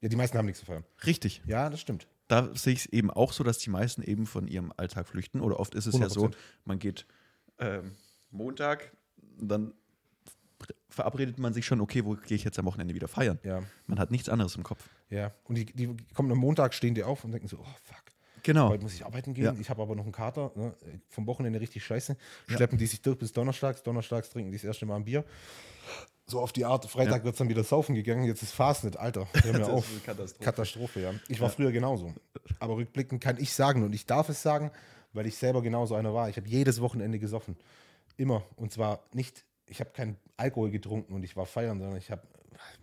Ja, 0.00 0.08
die 0.08 0.16
meisten 0.16 0.38
haben 0.38 0.46
nichts 0.46 0.60
zu 0.60 0.66
feiern. 0.66 0.84
Richtig. 1.04 1.42
Ja, 1.46 1.68
das 1.68 1.80
stimmt. 1.80 2.06
Da 2.28 2.54
sehe 2.54 2.74
ich 2.74 2.80
es 2.80 2.86
eben 2.86 3.10
auch 3.10 3.32
so, 3.32 3.42
dass 3.42 3.58
die 3.58 3.70
meisten 3.70 4.02
eben 4.02 4.26
von 4.26 4.46
ihrem 4.46 4.72
Alltag 4.76 5.08
flüchten. 5.08 5.40
Oder 5.40 5.58
oft 5.58 5.74
ist 5.74 5.86
es 5.86 5.98
ja 5.98 6.08
so, 6.08 6.26
100%. 6.26 6.34
man 6.64 6.78
geht 6.78 7.06
ähm, 7.58 7.92
Montag, 8.30 8.92
dann 9.36 9.74
verabredet 10.88 11.38
man 11.38 11.52
sich 11.52 11.66
schon, 11.66 11.80
okay, 11.80 12.04
wo 12.04 12.14
gehe 12.14 12.36
ich 12.36 12.44
jetzt 12.44 12.58
am 12.58 12.64
Wochenende 12.66 12.94
wieder 12.94 13.08
feiern? 13.08 13.38
Ja. 13.42 13.62
Man 13.86 13.98
hat 13.98 14.10
nichts 14.10 14.28
anderes 14.28 14.56
im 14.56 14.62
Kopf. 14.62 14.88
Ja, 15.10 15.32
und 15.44 15.56
die, 15.56 15.66
die 15.66 15.96
kommen 16.14 16.30
am 16.32 16.38
Montag, 16.38 16.74
stehen 16.74 16.94
die 16.94 17.02
auf 17.02 17.24
und 17.24 17.32
denken 17.32 17.48
so, 17.48 17.58
oh 17.58 17.64
fuck, 17.82 18.02
Genau. 18.42 18.68
heute 18.68 18.82
muss 18.82 18.94
ich 18.94 19.04
arbeiten 19.06 19.32
gehen, 19.34 19.44
Ja. 19.44 19.54
ich 19.58 19.70
habe 19.70 19.80
aber 19.82 19.94
noch 19.96 20.04
einen 20.04 20.12
Kater, 20.12 20.52
ne? 20.54 20.74
vom 21.08 21.26
Wochenende 21.26 21.60
richtig 21.60 21.84
scheiße. 21.84 22.16
Schleppen 22.46 22.76
die 22.78 22.86
sich 22.86 23.00
durch 23.00 23.18
bis 23.18 23.32
Donnerstags, 23.32 23.82
Donnerstags 23.82 24.28
trinken 24.30 24.50
die 24.50 24.58
das 24.58 24.64
erste 24.64 24.84
Mal 24.86 24.96
ein 24.96 25.04
Bier. 25.04 25.24
So 26.26 26.40
auf 26.40 26.52
die 26.52 26.64
Art, 26.64 26.86
Freitag 26.86 27.18
Ja. 27.18 27.24
wird 27.24 27.34
es 27.34 27.38
dann 27.38 27.48
wieder 27.48 27.64
saufen 27.64 27.94
gegangen, 27.94 28.24
jetzt 28.24 28.42
ist 28.42 28.52
Fastnet, 28.52 28.96
Alter, 28.96 29.26
hör 29.42 29.52
mir 29.52 29.66
auf. 29.66 29.86
Katastrophe. 30.04 30.44
Katastrophe, 30.44 31.00
ja. 31.00 31.14
Ich 31.28 31.40
war 31.40 31.50
früher 31.50 31.70
genauso. 31.72 32.14
Aber 32.58 32.76
rückblickend 32.76 33.22
kann 33.22 33.36
ich 33.38 33.52
sagen 33.52 33.82
und 33.82 33.94
ich 33.94 34.06
darf 34.06 34.28
es 34.30 34.42
sagen, 34.42 34.70
weil 35.12 35.26
ich 35.26 35.36
selber 35.36 35.62
genauso 35.62 35.94
einer 35.94 36.12
war. 36.14 36.28
Ich 36.28 36.36
habe 36.36 36.48
jedes 36.48 36.80
Wochenende 36.80 37.18
gesoffen. 37.18 37.56
Immer. 38.16 38.42
Und 38.56 38.72
zwar 38.72 39.04
nicht, 39.12 39.44
ich 39.66 39.80
habe 39.80 39.90
keinen 39.90 40.16
Alkohol 40.36 40.70
getrunken 40.70 41.12
und 41.14 41.22
ich 41.24 41.36
war 41.36 41.46
feiern, 41.46 41.78
sondern 41.78 41.96
ich 41.98 42.10
habe 42.10 42.22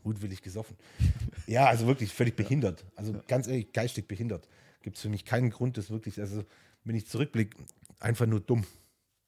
mutwillig 0.04 0.42
gesoffen. 0.42 0.78
Ja, 1.48 1.66
also 1.66 1.86
wirklich 1.86 2.14
völlig 2.14 2.38
behindert. 2.38 2.86
Also 2.96 3.14
ganz 3.28 3.48
ehrlich, 3.48 3.74
geistig 3.74 4.08
behindert. 4.08 4.48
Gibt 4.84 4.96
es 4.96 5.02
für 5.02 5.10
mich 5.10 5.26
keinen 5.26 5.50
Grund, 5.50 5.76
das 5.76 5.90
wirklich, 5.90 6.20
also 6.20 6.46
wenn 6.86 6.96
ich 6.96 7.08
zurückblicke, 7.08 7.58
einfach 8.00 8.26
nur 8.26 8.40
dumm. 8.40 8.64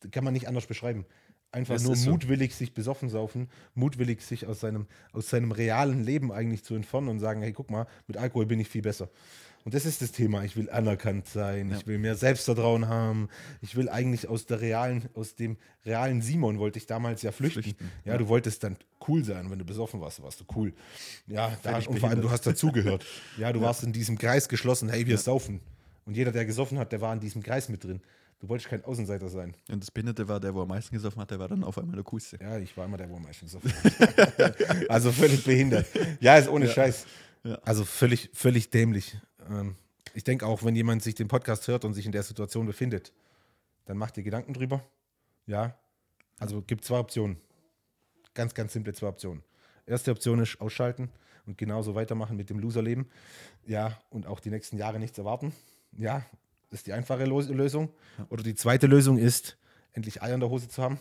Das 0.01 0.11
kann 0.11 0.23
man 0.23 0.31
nicht 0.33 0.47
anders 0.47 0.65
beschreiben. 0.65 1.05
Einfach 1.51 1.75
Es 1.75 1.83
nur 1.83 1.93
ist 1.93 2.03
so. 2.03 2.11
mutwillig 2.11 2.55
sich 2.55 2.73
besoffen 2.73 3.09
saufen, 3.09 3.49
mutwillig 3.73 4.21
sich 4.21 4.47
aus 4.47 4.59
seinem, 4.61 4.87
aus 5.11 5.29
seinem 5.29 5.51
realen 5.51 6.03
Leben 6.03 6.31
eigentlich 6.31 6.63
zu 6.63 6.75
entfernen 6.75 7.09
und 7.09 7.19
sagen, 7.19 7.41
hey, 7.41 7.51
guck 7.51 7.69
mal, 7.69 7.87
mit 8.07 8.15
Alkohol 8.15 8.45
bin 8.45 8.59
ich 8.59 8.69
viel 8.69 8.83
besser. 8.83 9.09
Und 9.65 9.73
das 9.73 9.85
ist 9.85 10.01
das 10.01 10.11
Thema. 10.11 10.43
Ich 10.43 10.57
will 10.57 10.69
anerkannt 10.69 11.27
sein, 11.27 11.69
Ja. 11.69 11.77
ich 11.77 11.87
will 11.87 11.97
mehr 11.97 12.15
Selbstvertrauen 12.15 12.87
haben, 12.89 13.29
ich 13.61 13.75
will 13.75 13.87
eigentlich 13.89 14.27
aus 14.27 14.45
der 14.45 14.59
realen, 14.61 15.07
aus 15.13 15.35
dem 15.35 15.57
realen 15.85 16.21
Simon 16.21 16.59
wollte 16.59 16.79
ich 16.79 16.85
damals 16.85 17.21
ja 17.21 17.31
flüchten. 17.31 17.63
Flüchten, 17.63 17.91
Ja, 18.05 18.13
ja. 18.13 18.17
du 18.17 18.27
wolltest 18.27 18.63
dann 18.63 18.75
cool 19.07 19.23
sein, 19.23 19.49
wenn 19.51 19.59
du 19.59 19.65
besoffen 19.65 20.01
warst, 20.01 20.21
warst 20.21 20.41
du 20.41 20.45
cool. 20.55 20.73
Ja, 21.27 21.55
da, 21.63 21.77
und 21.77 21.99
vor 21.99 22.09
allem 22.09 22.21
du 22.21 22.29
hast 22.29 22.45
dazugehört. 22.45 23.05
Ja, 23.37 23.51
du 23.53 23.61
warst 23.61 23.83
in 23.83 23.93
diesem 23.93 24.17
Kreis 24.17 24.47
geschlossen, 24.49 24.89
hey, 24.89 25.07
wir 25.07 25.17
saufen. 25.17 25.59
Und 26.05 26.15
jeder, 26.17 26.31
der 26.31 26.45
gesoffen 26.45 26.77
hat, 26.77 26.91
der 26.91 26.99
war 27.01 27.13
in 27.13 27.19
diesem 27.21 27.41
Kreis 27.41 27.69
mit 27.69 27.83
drin. 27.83 28.01
Du 28.41 28.49
wolltest 28.49 28.69
kein 28.69 28.83
Außenseiter 28.83 29.29
sein. 29.29 29.55
Und 29.71 29.81
das 29.81 29.89
Behinderte 29.89 30.27
war 30.27 30.41
der, 30.41 30.53
wo 30.53 30.61
am 30.63 30.67
meisten 30.67 30.93
gesoffen 30.93 31.21
hat, 31.21 31.31
der 31.31 31.39
war 31.39 31.47
dann 31.47 31.63
auf 31.63 31.77
einmal 31.77 31.95
der 31.95 32.03
Coolste. 32.03 32.37
Ja, 32.41 32.57
ich 32.57 32.75
war 32.75 32.83
immer 32.85 32.97
der, 32.97 33.09
wo 33.09 33.15
am 33.15 33.23
meisten 33.23 33.45
gesoffen 33.45 33.71
hat. 33.73 34.89
also 34.89 35.13
völlig 35.13 35.45
behindert. 35.45 35.85
Ja, 36.19 36.35
ist 36.37 36.49
ohne 36.49 36.67
Scheiß. 36.67 37.05
Ja. 37.45 37.55
Also 37.63 37.85
völlig, 37.85 38.29
völlig 38.33 38.69
dämlich. 38.69 39.17
Ähm, 39.49 39.75
ich 40.13 40.23
denke 40.23 40.45
auch, 40.45 40.63
wenn 40.63 40.75
jemand 40.75 41.01
sich 41.01 41.15
den 41.15 41.27
Podcast 41.27 41.67
hört 41.67 41.85
und 41.85 41.93
sich 41.93 42.05
in 42.05 42.11
der 42.11 42.23
Situation 42.23 42.65
befindet, 42.65 43.13
dann 43.85 43.97
macht 43.97 44.15
dir 44.15 44.23
Gedanken 44.23 44.53
drüber. 44.53 44.83
Ja. 45.47 45.75
Also 46.39 46.61
gibt 46.61 46.85
zwei 46.85 46.99
Optionen. 46.99 47.37
Ganz, 48.33 48.53
ganz 48.53 48.73
simple 48.73 48.93
zwei 48.93 49.07
Optionen. 49.07 49.43
Erste 49.85 50.11
Option 50.11 50.39
ist 50.39 50.59
ausschalten 50.61 51.09
und 51.45 51.57
genauso 51.57 51.95
weitermachen 51.95 52.37
mit 52.37 52.49
dem 52.49 52.59
Loserleben. 52.59 53.09
Ja, 53.65 53.97
und 54.09 54.27
auch 54.27 54.39
die 54.39 54.49
nächsten 54.49 54.77
Jahre 54.77 54.99
nichts 54.99 55.17
erwarten. 55.17 55.53
Ja, 55.97 56.25
das 56.69 56.79
ist 56.79 56.87
die 56.87 56.93
einfache 56.93 57.25
Lösung. 57.25 57.89
Oder 58.29 58.43
die 58.43 58.55
zweite 58.55 58.87
Lösung 58.87 59.17
ist, 59.17 59.57
endlich 59.93 60.21
Eier 60.21 60.33
in 60.33 60.39
der 60.39 60.49
Hose 60.49 60.67
zu 60.67 60.81
haben 60.81 60.99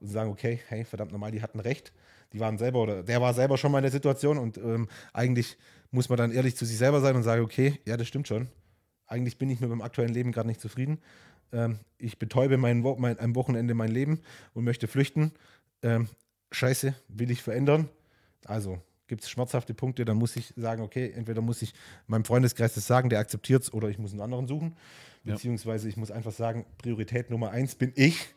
und 0.00 0.06
zu 0.06 0.12
sagen, 0.12 0.30
okay, 0.30 0.60
hey, 0.68 0.84
verdammt 0.84 1.12
normal, 1.12 1.30
die 1.30 1.42
hatten 1.42 1.60
recht. 1.60 1.92
Die 2.32 2.40
waren 2.40 2.58
selber 2.58 2.80
oder 2.80 3.02
der 3.02 3.20
war 3.20 3.34
selber 3.34 3.58
schon 3.58 3.72
mal 3.72 3.78
in 3.78 3.82
der 3.82 3.90
Situation 3.90 4.38
und 4.38 4.56
ähm, 4.56 4.88
eigentlich 5.12 5.58
muss 5.90 6.08
man 6.08 6.18
dann 6.18 6.32
ehrlich 6.32 6.56
zu 6.56 6.64
sich 6.64 6.78
selber 6.78 7.00
sein 7.00 7.16
und 7.16 7.22
sagen, 7.22 7.42
okay, 7.42 7.80
ja, 7.84 7.96
das 7.96 8.08
stimmt 8.08 8.28
schon. 8.28 8.48
Eigentlich 9.06 9.38
bin 9.38 9.50
ich 9.50 9.60
mit 9.60 9.70
meinem 9.70 9.82
aktuellen 9.82 10.12
Leben 10.12 10.32
gerade 10.32 10.48
nicht 10.48 10.60
zufrieden. 10.60 11.00
Ähm, 11.52 11.78
ich 11.98 12.18
betäube 12.18 12.56
mein, 12.58 12.80
mein, 12.98 13.18
am 13.18 13.34
Wochenende 13.34 13.74
mein 13.74 13.90
Leben 13.90 14.20
und 14.54 14.64
möchte 14.64 14.86
flüchten. 14.86 15.32
Ähm, 15.82 16.08
scheiße, 16.52 16.94
will 17.08 17.30
ich 17.30 17.42
verändern. 17.42 17.88
Also 18.44 18.80
gibt 19.08 19.24
es 19.24 19.30
schmerzhafte 19.30 19.74
Punkte, 19.74 20.04
dann 20.04 20.16
muss 20.16 20.36
ich 20.36 20.54
sagen, 20.56 20.82
okay, 20.82 21.12
entweder 21.16 21.42
muss 21.42 21.62
ich 21.62 21.74
meinem 22.06 22.24
Freundeskreis 22.24 22.74
das 22.74 22.86
sagen, 22.86 23.10
der 23.10 23.18
akzeptiert 23.18 23.64
es, 23.64 23.72
oder 23.72 23.88
ich 23.88 23.98
muss 23.98 24.12
einen 24.12 24.20
anderen 24.20 24.46
suchen. 24.46 24.76
Beziehungsweise 25.24 25.88
ich 25.88 25.96
muss 25.96 26.12
einfach 26.12 26.32
sagen, 26.32 26.64
Priorität 26.78 27.28
Nummer 27.28 27.50
eins 27.50 27.74
bin 27.74 27.92
ich. 27.96 28.28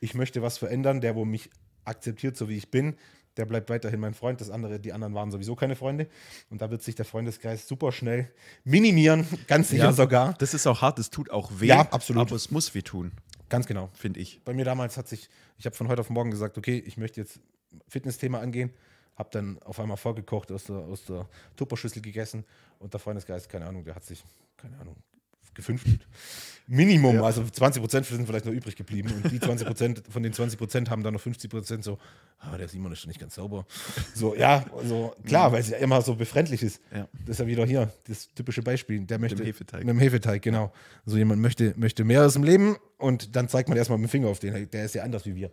Ich 0.00 0.14
möchte 0.14 0.42
was 0.42 0.58
verändern, 0.58 1.00
der, 1.00 1.14
wo 1.14 1.24
mich 1.24 1.48
akzeptiert, 1.84 2.36
so 2.36 2.48
wie 2.48 2.56
ich 2.56 2.70
bin, 2.70 2.96
der 3.36 3.44
bleibt 3.46 3.68
weiterhin 3.70 4.00
mein 4.00 4.14
Freund. 4.14 4.40
Das 4.40 4.50
andere, 4.50 4.80
die 4.80 4.92
anderen 4.92 5.14
waren 5.14 5.30
sowieso 5.30 5.54
keine 5.56 5.76
Freunde. 5.76 6.08
Und 6.50 6.62
da 6.62 6.70
wird 6.70 6.82
sich 6.82 6.94
der 6.94 7.04
Freundeskreis 7.04 7.68
super 7.68 7.92
schnell 7.92 8.30
minimieren, 8.64 9.26
ganz 9.46 9.68
sicher 9.70 9.84
Ja. 9.84 9.92
sogar. 9.92 10.34
Das 10.38 10.54
ist 10.54 10.66
auch 10.66 10.82
hart, 10.82 10.98
das 10.98 11.10
tut 11.10 11.30
auch 11.30 11.50
weh. 11.58 11.66
Ja, 11.66 11.80
absolut. 11.90 12.22
Aber 12.28 12.36
es 12.36 12.50
muss 12.50 12.74
weh 12.74 12.82
tun, 12.82 13.12
Ganz 13.48 13.66
genau. 13.66 13.90
finde 13.94 14.20
ich. 14.20 14.40
Bei 14.44 14.52
mir 14.54 14.64
damals 14.64 14.96
hat 14.96 15.06
sich, 15.08 15.28
ich 15.58 15.66
habe 15.66 15.76
von 15.76 15.88
heute 15.88 16.00
auf 16.00 16.10
morgen 16.10 16.30
gesagt, 16.30 16.58
okay, 16.58 16.82
ich 16.84 16.96
möchte 16.96 17.20
jetzt 17.20 17.40
Fitnessthema 17.88 18.40
angehen, 18.40 18.72
habe 19.16 19.28
dann 19.32 19.58
auf 19.62 19.78
einmal 19.80 19.96
vorgekocht, 19.96 20.50
aus 20.52 20.64
der, 20.64 20.76
aus 20.76 21.04
der 21.04 21.28
Tupperschüssel 21.56 22.02
gegessen 22.02 22.44
und 22.78 22.92
der 22.92 23.00
Freundesgeist, 23.00 23.48
keine 23.48 23.66
Ahnung, 23.66 23.84
der 23.84 23.94
hat 23.94 24.04
sich, 24.04 24.22
keine 24.56 24.78
Ahnung, 24.78 24.96
gefünftelt. 25.56 26.06
Minimum, 26.68 27.22
also 27.22 27.44
20 27.44 27.80
Prozent 27.80 28.06
sind 28.06 28.26
vielleicht 28.26 28.44
noch 28.44 28.52
übrig 28.52 28.74
geblieben 28.74 29.12
und 29.12 29.30
die 29.30 29.38
20 29.38 29.66
Prozent, 29.68 30.02
von 30.10 30.22
den 30.24 30.32
20 30.32 30.58
Prozent 30.58 30.90
haben 30.90 31.04
dann 31.04 31.14
noch 31.14 31.20
50 31.20 31.48
Prozent 31.48 31.84
so, 31.84 31.96
ah, 32.40 32.56
der 32.56 32.66
Simon 32.66 32.90
ist 32.90 33.00
schon 33.00 33.08
nicht 33.08 33.20
ganz 33.20 33.36
sauber. 33.36 33.66
So, 34.14 34.34
ja, 34.34 34.64
also 34.76 35.14
klar, 35.24 35.52
weil 35.52 35.60
es 35.60 35.68
ja 35.68 35.76
immer 35.76 36.02
so 36.02 36.16
befremdlich 36.16 36.64
ist. 36.64 36.80
Ja. 36.92 37.06
Das 37.20 37.34
ist 37.34 37.38
ja 37.38 37.46
wieder 37.46 37.64
hier, 37.64 37.92
das 38.08 38.34
typische 38.34 38.62
Beispiel. 38.62 39.00
Der 39.00 39.20
möchte, 39.20 39.44
Hefeteig. 39.44 39.84
Mit 39.84 39.90
dem 39.90 40.00
Hefeteig, 40.00 40.42
genau. 40.42 40.72
So 41.04 41.16
jemand 41.16 41.40
möchte, 41.40 41.72
möchte 41.76 42.02
mehr 42.02 42.26
aus 42.26 42.32
dem 42.32 42.42
Leben 42.42 42.76
und 42.98 43.36
dann 43.36 43.48
zeigt 43.48 43.68
man 43.68 43.78
erstmal 43.78 43.98
mit 43.98 44.08
dem 44.08 44.10
Finger 44.10 44.28
auf 44.28 44.40
den. 44.40 44.68
Der 44.68 44.84
ist 44.84 44.94
ja 44.96 45.04
anders 45.04 45.24
wie 45.24 45.36
wir. 45.36 45.52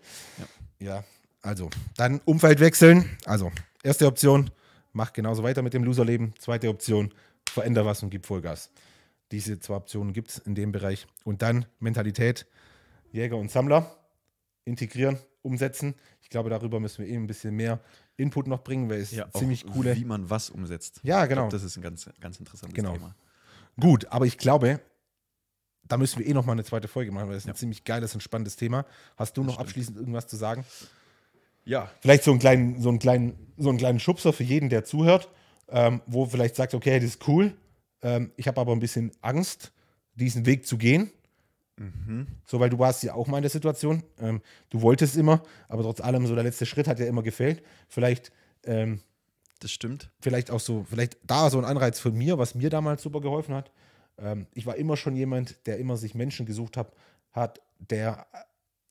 Ja, 0.79 1.03
also 1.43 1.69
dann 1.95 2.21
Umfeld 2.25 2.59
wechseln. 2.59 3.05
Also, 3.25 3.51
erste 3.83 4.07
Option, 4.07 4.49
mach 4.93 5.13
genauso 5.13 5.43
weiter 5.43 5.61
mit 5.61 5.75
dem 5.75 5.83
Loserleben. 5.83 6.33
Zweite 6.39 6.69
Option, 6.69 7.13
veränder 7.47 7.85
was 7.85 8.01
und 8.01 8.09
gib 8.09 8.25
Vollgas. 8.25 8.71
Diese 9.33 9.59
zwei 9.59 9.75
Optionen 9.75 10.13
gibt 10.13 10.29
es 10.29 10.37
in 10.37 10.55
dem 10.55 10.71
Bereich. 10.71 11.07
Und 11.25 11.41
dann 11.41 11.65
Mentalität, 11.79 12.45
Jäger 13.11 13.35
und 13.35 13.49
Sammler 13.51 13.97
integrieren, 14.63 15.17
umsetzen. 15.41 15.95
Ich 16.21 16.29
glaube, 16.29 16.49
darüber 16.49 16.79
müssen 16.79 17.03
wir 17.03 17.11
eh 17.11 17.17
ein 17.17 17.27
bisschen 17.27 17.55
mehr 17.55 17.79
Input 18.15 18.47
noch 18.47 18.63
bringen, 18.63 18.89
weil 18.89 19.01
es 19.01 19.11
Ja, 19.11 19.29
ziemlich 19.31 19.65
coole. 19.65 19.95
Wie 19.95 20.05
man 20.05 20.29
was 20.29 20.49
umsetzt. 20.49 20.99
Ja, 21.03 21.25
genau. 21.25 21.41
glaub, 21.41 21.49
das 21.51 21.63
ist 21.63 21.75
ein 21.77 21.81
ganz, 21.81 22.09
ganz 22.21 22.39
interessantes 22.39 22.75
Genau. 22.75 22.93
Thema. 22.93 23.15
Gut, 23.79 24.05
aber 24.05 24.25
ich 24.25 24.37
glaube, 24.37 24.79
da 25.85 25.97
müssen 25.97 26.19
wir 26.19 26.27
eh 26.27 26.33
noch 26.33 26.45
mal 26.45 26.53
eine 26.53 26.63
zweite 26.63 26.87
Folge 26.87 27.11
machen, 27.11 27.27
weil 27.27 27.33
das 27.33 27.43
ist 27.43 27.47
Ja. 27.47 27.53
ein 27.53 27.57
ziemlich 27.57 27.83
geiles 27.83 28.13
und 28.13 28.21
spannendes 28.21 28.55
Thema. 28.55 28.85
Hast 29.17 29.35
du 29.35 29.43
noch 29.43 29.55
stimmt. 29.55 29.67
abschließend 29.67 29.97
irgendwas 29.97 30.27
zu 30.27 30.37
sagen? 30.37 30.63
Ja, 31.65 31.89
Vielleicht 32.01 32.23
so 32.23 32.31
einen 32.31 32.39
kleinen, 32.39 32.79
so 32.81 32.89
einen 32.89 32.99
kleinen, 32.99 33.53
so 33.57 33.69
einen 33.69 33.77
kleinen 33.79 33.99
Schubser 33.99 34.31
für 34.31 34.43
jeden, 34.43 34.69
der 34.69 34.83
zuhört, 34.85 35.29
ähm, 35.69 36.01
wo 36.05 36.25
vielleicht 36.27 36.55
sagt, 36.55 36.73
okay, 36.75 36.99
das 36.99 37.09
ist 37.09 37.27
cool. 37.27 37.53
Ähm, 38.03 38.31
ich 38.35 38.47
habe 38.47 38.61
aber 38.61 38.73
ein 38.73 38.79
bisschen 38.79 39.11
Angst, 39.21 39.71
diesen 40.15 40.45
Weg 40.45 40.67
zu 40.67 40.77
gehen. 40.77 41.11
So, 42.45 42.59
weil 42.59 42.69
du 42.69 42.77
warst 42.77 43.01
ja 43.03 43.15
auch 43.15 43.27
mal 43.27 43.37
in 43.37 43.43
der 43.43 43.49
Situation. 43.49 44.03
Ähm, 44.19 44.41
du 44.69 44.81
wolltest 44.81 45.17
immer, 45.17 45.41
aber 45.67 45.81
trotz 45.81 46.01
allem, 46.01 46.27
so 46.27 46.35
der 46.35 46.43
letzte 46.43 46.65
Schritt 46.67 46.87
hat 46.87 46.99
ja 46.99 47.07
immer 47.07 47.23
gefehlt. 47.23 47.63
Vielleicht, 47.89 48.31
ähm, 48.65 49.01
das 49.59 49.71
stimmt. 49.71 50.11
vielleicht 50.21 50.51
auch 50.51 50.59
so, 50.59 50.85
vielleicht 50.87 51.17
da 51.25 51.49
so 51.49 51.57
ein 51.57 51.65
Anreiz 51.65 51.99
von 51.99 52.13
mir, 52.13 52.37
was 52.37 52.53
mir 52.53 52.69
damals 52.69 53.01
super 53.01 53.21
geholfen 53.21 53.55
hat. 53.55 53.71
Ähm, 54.19 54.45
ich 54.53 54.65
war 54.65 54.75
immer 54.75 54.97
schon 54.97 55.15
jemand, 55.15 55.65
der 55.65 55.79
immer 55.79 55.97
sich 55.97 56.13
Menschen 56.13 56.45
gesucht 56.45 56.77
hat, 56.77 56.93
hat, 57.31 57.59
der 57.79 58.27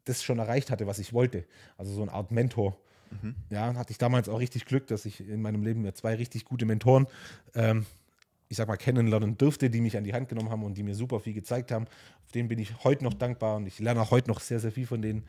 das 0.05 0.25
schon 0.25 0.41
erreicht 0.41 0.71
hatte, 0.71 0.89
was 0.89 0.99
ich 0.99 1.13
wollte. 1.13 1.45
Also 1.77 1.93
so 1.93 2.03
eine 2.03 2.13
Art 2.13 2.33
Mentor. 2.33 2.77
Ja, 3.51 3.75
hatte 3.75 3.93
ich 3.93 3.99
damals 3.99 4.29
auch 4.29 4.41
richtig 4.41 4.65
Glück, 4.65 4.87
dass 4.87 5.05
ich 5.05 5.21
in 5.21 5.43
meinem 5.43 5.63
Leben 5.63 5.83
mir 5.83 5.95
zwei 5.95 6.15
richtig 6.15 6.47
gute 6.47 6.65
Mentoren, 6.65 7.07
ähm, 7.55 7.85
ich 8.53 8.59
sag 8.59 8.69
mal, 8.69 8.77
kennenlernen 8.77 9.39
durfte, 9.39 9.71
die 9.71 9.81
mich 9.81 9.97
an 9.97 10.05
die 10.05 10.13
Hand 10.13 10.29
genommen 10.29 10.51
haben 10.51 10.63
und 10.63 10.75
die 10.75 10.83
mir 10.83 10.95
super 10.95 11.21
viel 11.21 11.33
gezeigt 11.33 11.73
haben. 11.73 11.87
Auf 12.23 12.33
denen 12.33 12.49
bin 12.49 12.59
ich 12.59 12.85
heute 12.85 13.03
noch 13.03 13.15
dankbar 13.15 13.57
und 13.57 13.67
ich 13.67 13.79
lerne 13.79 14.03
auch 14.03 14.11
heute 14.11 14.29
noch 14.29 14.41
sehr, 14.41 14.61
sehr 14.61 14.71
viel 14.71 14.87
von 14.87 15.01
denen. 15.01 15.23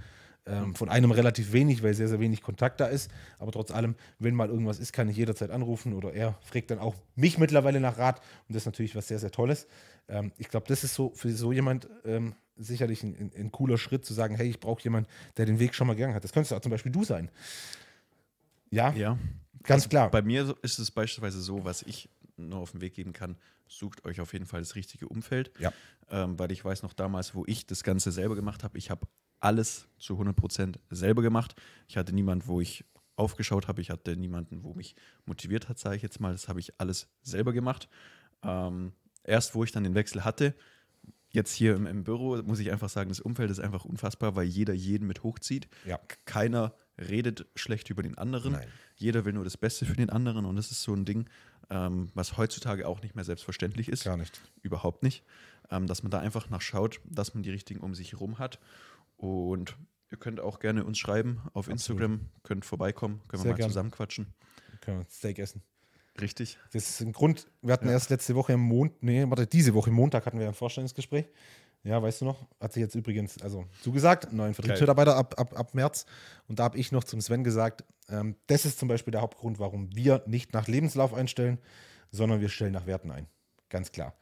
Ähm, 0.45 0.75
von 0.75 0.89
einem 0.89 1.11
relativ 1.11 1.53
wenig, 1.53 1.81
weil 1.83 1.93
sehr, 1.93 2.09
sehr 2.09 2.19
wenig 2.19 2.41
Kontakt 2.41 2.81
da 2.81 2.87
ist. 2.87 3.09
Aber 3.39 3.53
trotz 3.53 3.71
allem, 3.71 3.95
wenn 4.19 4.35
mal 4.35 4.49
irgendwas 4.49 4.77
ist, 4.77 4.91
kann 4.91 5.07
ich 5.07 5.15
jederzeit 5.15 5.51
anrufen 5.51 5.93
oder 5.93 6.13
er 6.13 6.37
fragt 6.41 6.69
dann 6.69 6.79
auch 6.79 6.95
mich 7.15 7.37
mittlerweile 7.37 7.79
nach 7.79 7.97
Rat. 7.97 8.19
Und 8.49 8.55
das 8.55 8.63
ist 8.63 8.65
natürlich 8.65 8.93
was 8.93 9.07
sehr, 9.07 9.19
sehr 9.19 9.31
Tolles. 9.31 9.67
Ähm, 10.09 10.33
ich 10.37 10.49
glaube, 10.49 10.65
das 10.67 10.83
ist 10.83 10.93
so 10.93 11.13
für 11.15 11.31
so 11.31 11.53
jemand 11.53 11.87
ähm, 12.03 12.35
sicherlich 12.57 13.03
ein, 13.03 13.15
ein, 13.17 13.31
ein 13.39 13.51
cooler 13.53 13.77
Schritt, 13.77 14.03
zu 14.03 14.13
sagen, 14.13 14.35
hey, 14.35 14.49
ich 14.49 14.59
brauche 14.59 14.83
jemanden, 14.83 15.09
der 15.37 15.45
den 15.45 15.59
Weg 15.59 15.73
schon 15.75 15.87
mal 15.87 15.93
gegangen 15.95 16.13
hat. 16.13 16.25
Das 16.25 16.33
könntest 16.33 16.51
du 16.51 16.57
auch 16.57 16.61
zum 16.61 16.71
Beispiel 16.71 16.91
du 16.91 17.05
sein. 17.05 17.31
Ja, 18.69 18.91
Ja. 18.91 19.17
ganz 19.63 19.87
klar. 19.87 20.11
Bei 20.11 20.21
mir 20.21 20.57
ist 20.61 20.77
es 20.77 20.91
beispielsweise 20.91 21.39
so, 21.39 21.63
was 21.63 21.83
ich 21.83 22.09
nur 22.37 22.59
auf 22.59 22.71
den 22.71 22.81
Weg 22.81 22.93
geben 22.93 23.13
kann, 23.13 23.37
sucht 23.67 24.05
euch 24.05 24.21
auf 24.21 24.33
jeden 24.33 24.45
Fall 24.45 24.61
das 24.61 24.75
richtige 24.75 25.07
Umfeld. 25.07 25.51
Ja. 25.59 25.73
Ähm, 26.09 26.37
weil 26.39 26.51
ich 26.51 26.63
weiß 26.63 26.83
noch 26.83 26.93
damals, 26.93 27.35
wo 27.35 27.43
ich 27.47 27.65
das 27.65 27.83
Ganze 27.83 28.11
selber 28.11 28.35
gemacht 28.35 28.63
habe, 28.63 28.77
ich 28.77 28.89
habe 28.89 29.07
alles 29.39 29.87
zu 29.97 30.19
100% 30.19 30.75
selber 30.89 31.21
gemacht. 31.21 31.55
Ich 31.87 31.97
hatte 31.97 32.13
niemanden, 32.13 32.47
wo 32.47 32.61
ich 32.61 32.85
aufgeschaut 33.15 33.67
habe. 33.67 33.81
Ich 33.81 33.89
hatte 33.89 34.15
niemanden, 34.15 34.63
wo 34.63 34.73
mich 34.73 34.95
motiviert 35.25 35.69
hat, 35.69 35.77
sage 35.77 35.97
ich 35.97 36.01
jetzt 36.01 36.19
mal. 36.19 36.31
Das 36.31 36.47
habe 36.47 36.59
ich 36.59 36.79
alles 36.79 37.07
selber 37.21 37.53
gemacht. 37.53 37.89
Ähm, 38.41 38.93
erst 39.23 39.55
wo 39.55 39.63
ich 39.63 39.71
dann 39.71 39.83
den 39.83 39.95
Wechsel 39.95 40.23
hatte, 40.23 40.55
jetzt 41.29 41.53
hier 41.53 41.75
im, 41.75 41.87
im 41.87 42.03
Büro, 42.03 42.37
muss 42.43 42.59
ich 42.59 42.71
einfach 42.71 42.89
sagen, 42.89 43.09
das 43.09 43.19
Umfeld 43.19 43.51
ist 43.51 43.59
einfach 43.59 43.85
unfassbar, 43.85 44.35
weil 44.35 44.45
jeder 44.45 44.73
jeden 44.73 45.07
mit 45.07 45.23
hochzieht. 45.23 45.67
Ja. 45.85 45.99
Keiner 46.25 46.73
redet 46.97 47.47
schlecht 47.55 47.89
über 47.89 48.03
den 48.03 48.17
anderen. 48.17 48.53
Nein. 48.53 48.67
Jeder 48.95 49.25
will 49.25 49.33
nur 49.33 49.43
das 49.43 49.57
Beste 49.57 49.85
für 49.85 49.95
den 49.95 50.09
anderen 50.09 50.45
und 50.45 50.55
das 50.55 50.71
ist 50.71 50.83
so 50.83 50.93
ein 50.93 51.05
Ding, 51.05 51.27
ähm, 51.69 52.09
was 52.13 52.37
heutzutage 52.37 52.87
auch 52.87 53.01
nicht 53.01 53.15
mehr 53.15 53.23
selbstverständlich 53.23 53.89
ist. 53.89 54.03
Gar 54.03 54.17
nicht. 54.17 54.41
Überhaupt 54.61 55.03
nicht. 55.03 55.23
Ähm, 55.71 55.87
dass 55.87 56.03
man 56.03 56.11
da 56.11 56.19
einfach 56.19 56.49
nachschaut, 56.49 56.99
dass 57.05 57.33
man 57.33 57.43
die 57.43 57.51
richtigen 57.51 57.79
um 57.79 57.95
sich 57.95 58.11
herum 58.11 58.39
hat. 58.39 58.59
Und 59.17 59.77
ihr 60.11 60.17
könnt 60.17 60.39
auch 60.39 60.59
gerne 60.59 60.83
uns 60.83 60.97
schreiben 60.97 61.41
auf 61.53 61.67
Instagram, 61.67 62.29
könnt 62.43 62.65
vorbeikommen, 62.65 63.21
können 63.27 63.41
Sehr 63.41 63.49
wir 63.49 63.53
mal 63.53 63.57
gern. 63.57 63.69
zusammen 63.69 63.91
quatschen. 63.91 64.33
Können 64.81 64.99
wir 64.99 65.05
Steak 65.09 65.39
essen. 65.39 65.61
Richtig. 66.21 66.59
Das 66.71 66.87
ist 66.89 67.01
ein 67.01 67.11
Grund. 67.11 67.47
Wir 67.61 67.73
hatten 67.73 67.87
erst 67.87 68.09
letzte 68.11 68.35
Woche 68.35 68.53
am 68.53 68.59
Montag, 68.59 69.01
nee, 69.01 69.25
warte, 69.27 69.47
diese 69.47 69.73
Woche 69.73 69.89
Montag 69.89 70.25
hatten 70.25 70.39
wir 70.39 70.47
ein 70.47 70.53
Vorstellungsgespräch. 70.53 71.25
Ja, 71.83 72.01
weißt 72.01 72.21
du 72.21 72.25
noch? 72.25 72.47
Hat 72.61 72.71
sich 72.71 72.81
jetzt 72.81 72.95
übrigens, 72.95 73.41
also 73.41 73.65
zugesagt, 73.81 74.31
neuen 74.31 74.53
Vertriebsmitarbeiter 74.53 75.17
ab, 75.17 75.35
ab, 75.37 75.57
ab 75.57 75.73
März. 75.73 76.05
Und 76.47 76.59
da 76.59 76.63
habe 76.63 76.77
ich 76.77 76.93
noch 76.93 77.03
zum 77.03 77.19
Sven 77.19 77.43
gesagt, 77.43 77.83
ähm, 78.09 78.35
das 78.47 78.65
ist 78.65 78.79
zum 78.79 78.87
Beispiel 78.87 79.11
der 79.11 79.21
Hauptgrund, 79.21 79.59
warum 79.59 79.93
wir 79.93 80.23
nicht 80.25 80.53
nach 80.53 80.67
Lebenslauf 80.67 81.13
einstellen, 81.13 81.59
sondern 82.11 82.39
wir 82.39 82.47
stellen 82.47 82.71
nach 82.71 82.85
Werten 82.85 83.11
ein. 83.11 83.27
Ganz 83.69 83.91
klar. 83.91 84.13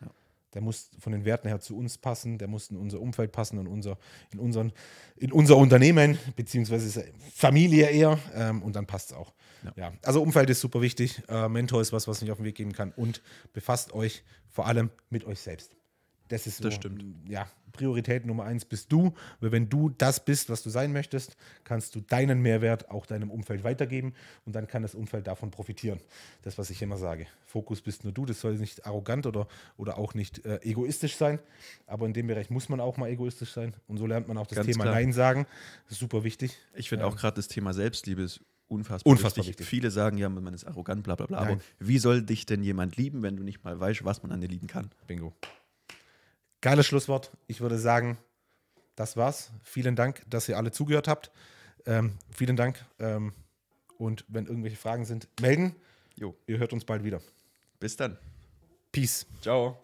Der 0.54 0.62
muss 0.62 0.90
von 1.00 1.14
den 1.14 1.24
Werten 1.24 1.48
her 1.48 1.60
zu 1.60 1.78
uns 1.78 1.98
passen, 1.98 2.38
der 2.38 2.48
muss 2.48 2.72
in 2.72 2.78
unser 2.78 3.00
Umfeld 3.00 3.32
passen, 3.32 3.60
in 3.60 3.68
unser, 3.68 3.98
in 4.32 4.40
unseren, 4.40 4.74
in 5.16 5.32
unser 5.32 5.56
Unternehmen, 5.56 6.18
beziehungsweise 6.36 7.06
Familie 7.34 7.90
eher, 7.90 8.18
ähm, 8.34 8.64
und 8.64 8.76
dann 8.76 8.88
passt 8.88 9.12
es 9.12 9.18
auch. 9.18 9.34
Ja. 9.76 9.94
also 10.04 10.24
Umfeld 10.24 10.50
ist 10.50 10.60
super 10.60 10.82
wichtig. 10.82 11.22
Äh, 11.30 11.48
Mentor 11.48 11.82
ist 11.82 11.94
was, 11.94 12.08
was 12.08 12.22
ich 12.24 12.32
auf 12.32 12.38
den 12.38 12.46
Weg 12.46 12.56
geben 12.56 12.74
kann. 12.74 12.92
Und 12.96 13.22
befasst 13.54 13.94
euch 13.94 14.24
vor 14.50 14.66
allem 14.66 14.90
mit 15.12 15.24
euch 15.26 15.40
selbst. 15.40 15.76
Das 16.32 16.48
ist 16.48 16.58
so, 16.58 16.64
Das 16.66 16.76
stimmt. 16.76 17.04
ja, 17.30 17.48
Priorität 17.74 18.26
Nummer 18.26 18.44
eins 18.44 18.66
bist 18.66 18.92
du. 18.92 19.14
Weil 19.40 19.52
wenn 19.52 19.70
du 19.70 19.90
das 19.90 20.24
bist, 20.24 20.50
was 20.50 20.62
du 20.64 20.70
sein 20.70 20.92
möchtest, 20.92 21.36
kannst 21.64 21.96
du 21.96 22.02
deinen 22.02 22.42
Mehrwert 22.42 22.90
auch 22.90 23.06
deinem 23.06 23.32
Umfeld 23.32 23.64
weitergeben 23.64 24.14
und 24.46 24.54
dann 24.56 24.68
kann 24.68 24.82
das 24.82 24.94
Umfeld 24.96 25.28
davon 25.28 25.52
profitieren. 25.52 26.00
Das, 26.42 26.58
was 26.58 26.70
ich 26.70 26.82
immer 26.82 26.98
sage. 26.98 27.28
Fokus 27.46 27.82
bist 27.82 28.04
nur 28.04 28.14
du. 28.14 28.26
Das 28.26 28.40
soll 28.42 28.56
nicht 28.58 28.86
arrogant 28.86 29.26
oder, 29.26 29.48
oder 29.78 29.98
auch 29.98 30.14
nicht 30.14 30.46
äh, 30.46 30.60
egoistisch 30.64 31.16
sein. 31.16 31.40
Aber 31.88 32.06
in 32.06 32.14
dem 32.14 32.28
Bereich 32.28 32.50
muss 32.50 32.70
man 32.70 32.80
auch 32.80 32.98
mal 32.98 33.10
egoistisch 33.10 33.52
sein. 33.54 33.74
Und 33.88 33.98
so 33.98 34.06
lernt 34.06 34.28
man 34.28 34.38
auch 34.38 34.48
das 34.48 34.56
Ganz 34.58 34.68
Thema 34.68 34.84
klar. 34.84 34.96
Nein 34.96 35.14
sagen. 35.14 35.46
Das 35.86 35.94
ist 35.94 36.00
super 36.00 36.24
wichtig. 36.24 36.58
Ich 36.76 36.90
finde 36.90 37.06
auch 37.06 37.16
gerade 37.16 37.36
das 37.36 37.48
Thema 37.48 37.74
Selbstliebe 37.74 38.22
ist 38.22 38.42
unfassbar, 38.68 39.12
Unfassbar 39.12 39.44
wichtig. 39.46 39.60
wichtig. 39.60 39.68
Viele 39.68 39.92
sagen 39.92 40.18
ja, 40.18 40.30
man 40.30 40.54
ist 40.54 40.66
arrogant, 40.66 41.04
bla 41.04 41.16
bla 41.16 41.26
bla. 41.26 41.38
Aber 41.40 41.50
Nein. 41.52 41.62
wie 41.80 41.98
soll 42.00 42.22
dich 42.22 42.46
denn 42.46 42.64
jemand 42.64 42.96
lieben, 42.98 43.22
wenn 43.22 43.36
du 43.36 43.44
nicht 43.44 43.64
mal 43.64 43.78
weißt, 43.80 44.04
was 44.06 44.24
man 44.24 44.32
an 44.32 44.40
dir 44.42 44.48
lieben 44.48 44.68
kann? 44.68 44.92
Bingo. 45.08 45.34
Geiles 46.62 46.86
Schlusswort. 46.86 47.32
Ich 47.48 47.62
würde 47.62 47.78
sagen, 47.80 48.18
das 48.96 49.18
war's. 49.18 49.52
Vielen 49.64 49.96
Dank, 49.96 50.22
dass 50.30 50.48
ihr 50.48 50.58
alle 50.58 50.72
zugehört 50.72 51.08
habt. 51.08 51.32
Ähm, 51.86 52.18
vielen 52.32 52.56
Dank. 52.56 52.86
Ähm, 53.00 53.34
und 53.98 54.26
wenn 54.28 54.46
irgendwelche 54.46 54.78
Fragen 54.78 55.06
sind, 55.06 55.28
melden. 55.42 55.76
Jo, 56.16 56.36
Ihr 56.46 56.60
hört 56.60 56.74
uns 56.74 56.86
bald 56.86 57.04
wieder. 57.04 57.22
bis 57.80 57.96
dann. 57.96 58.18
Peace. 58.92 59.26
Ciao. 59.42 59.82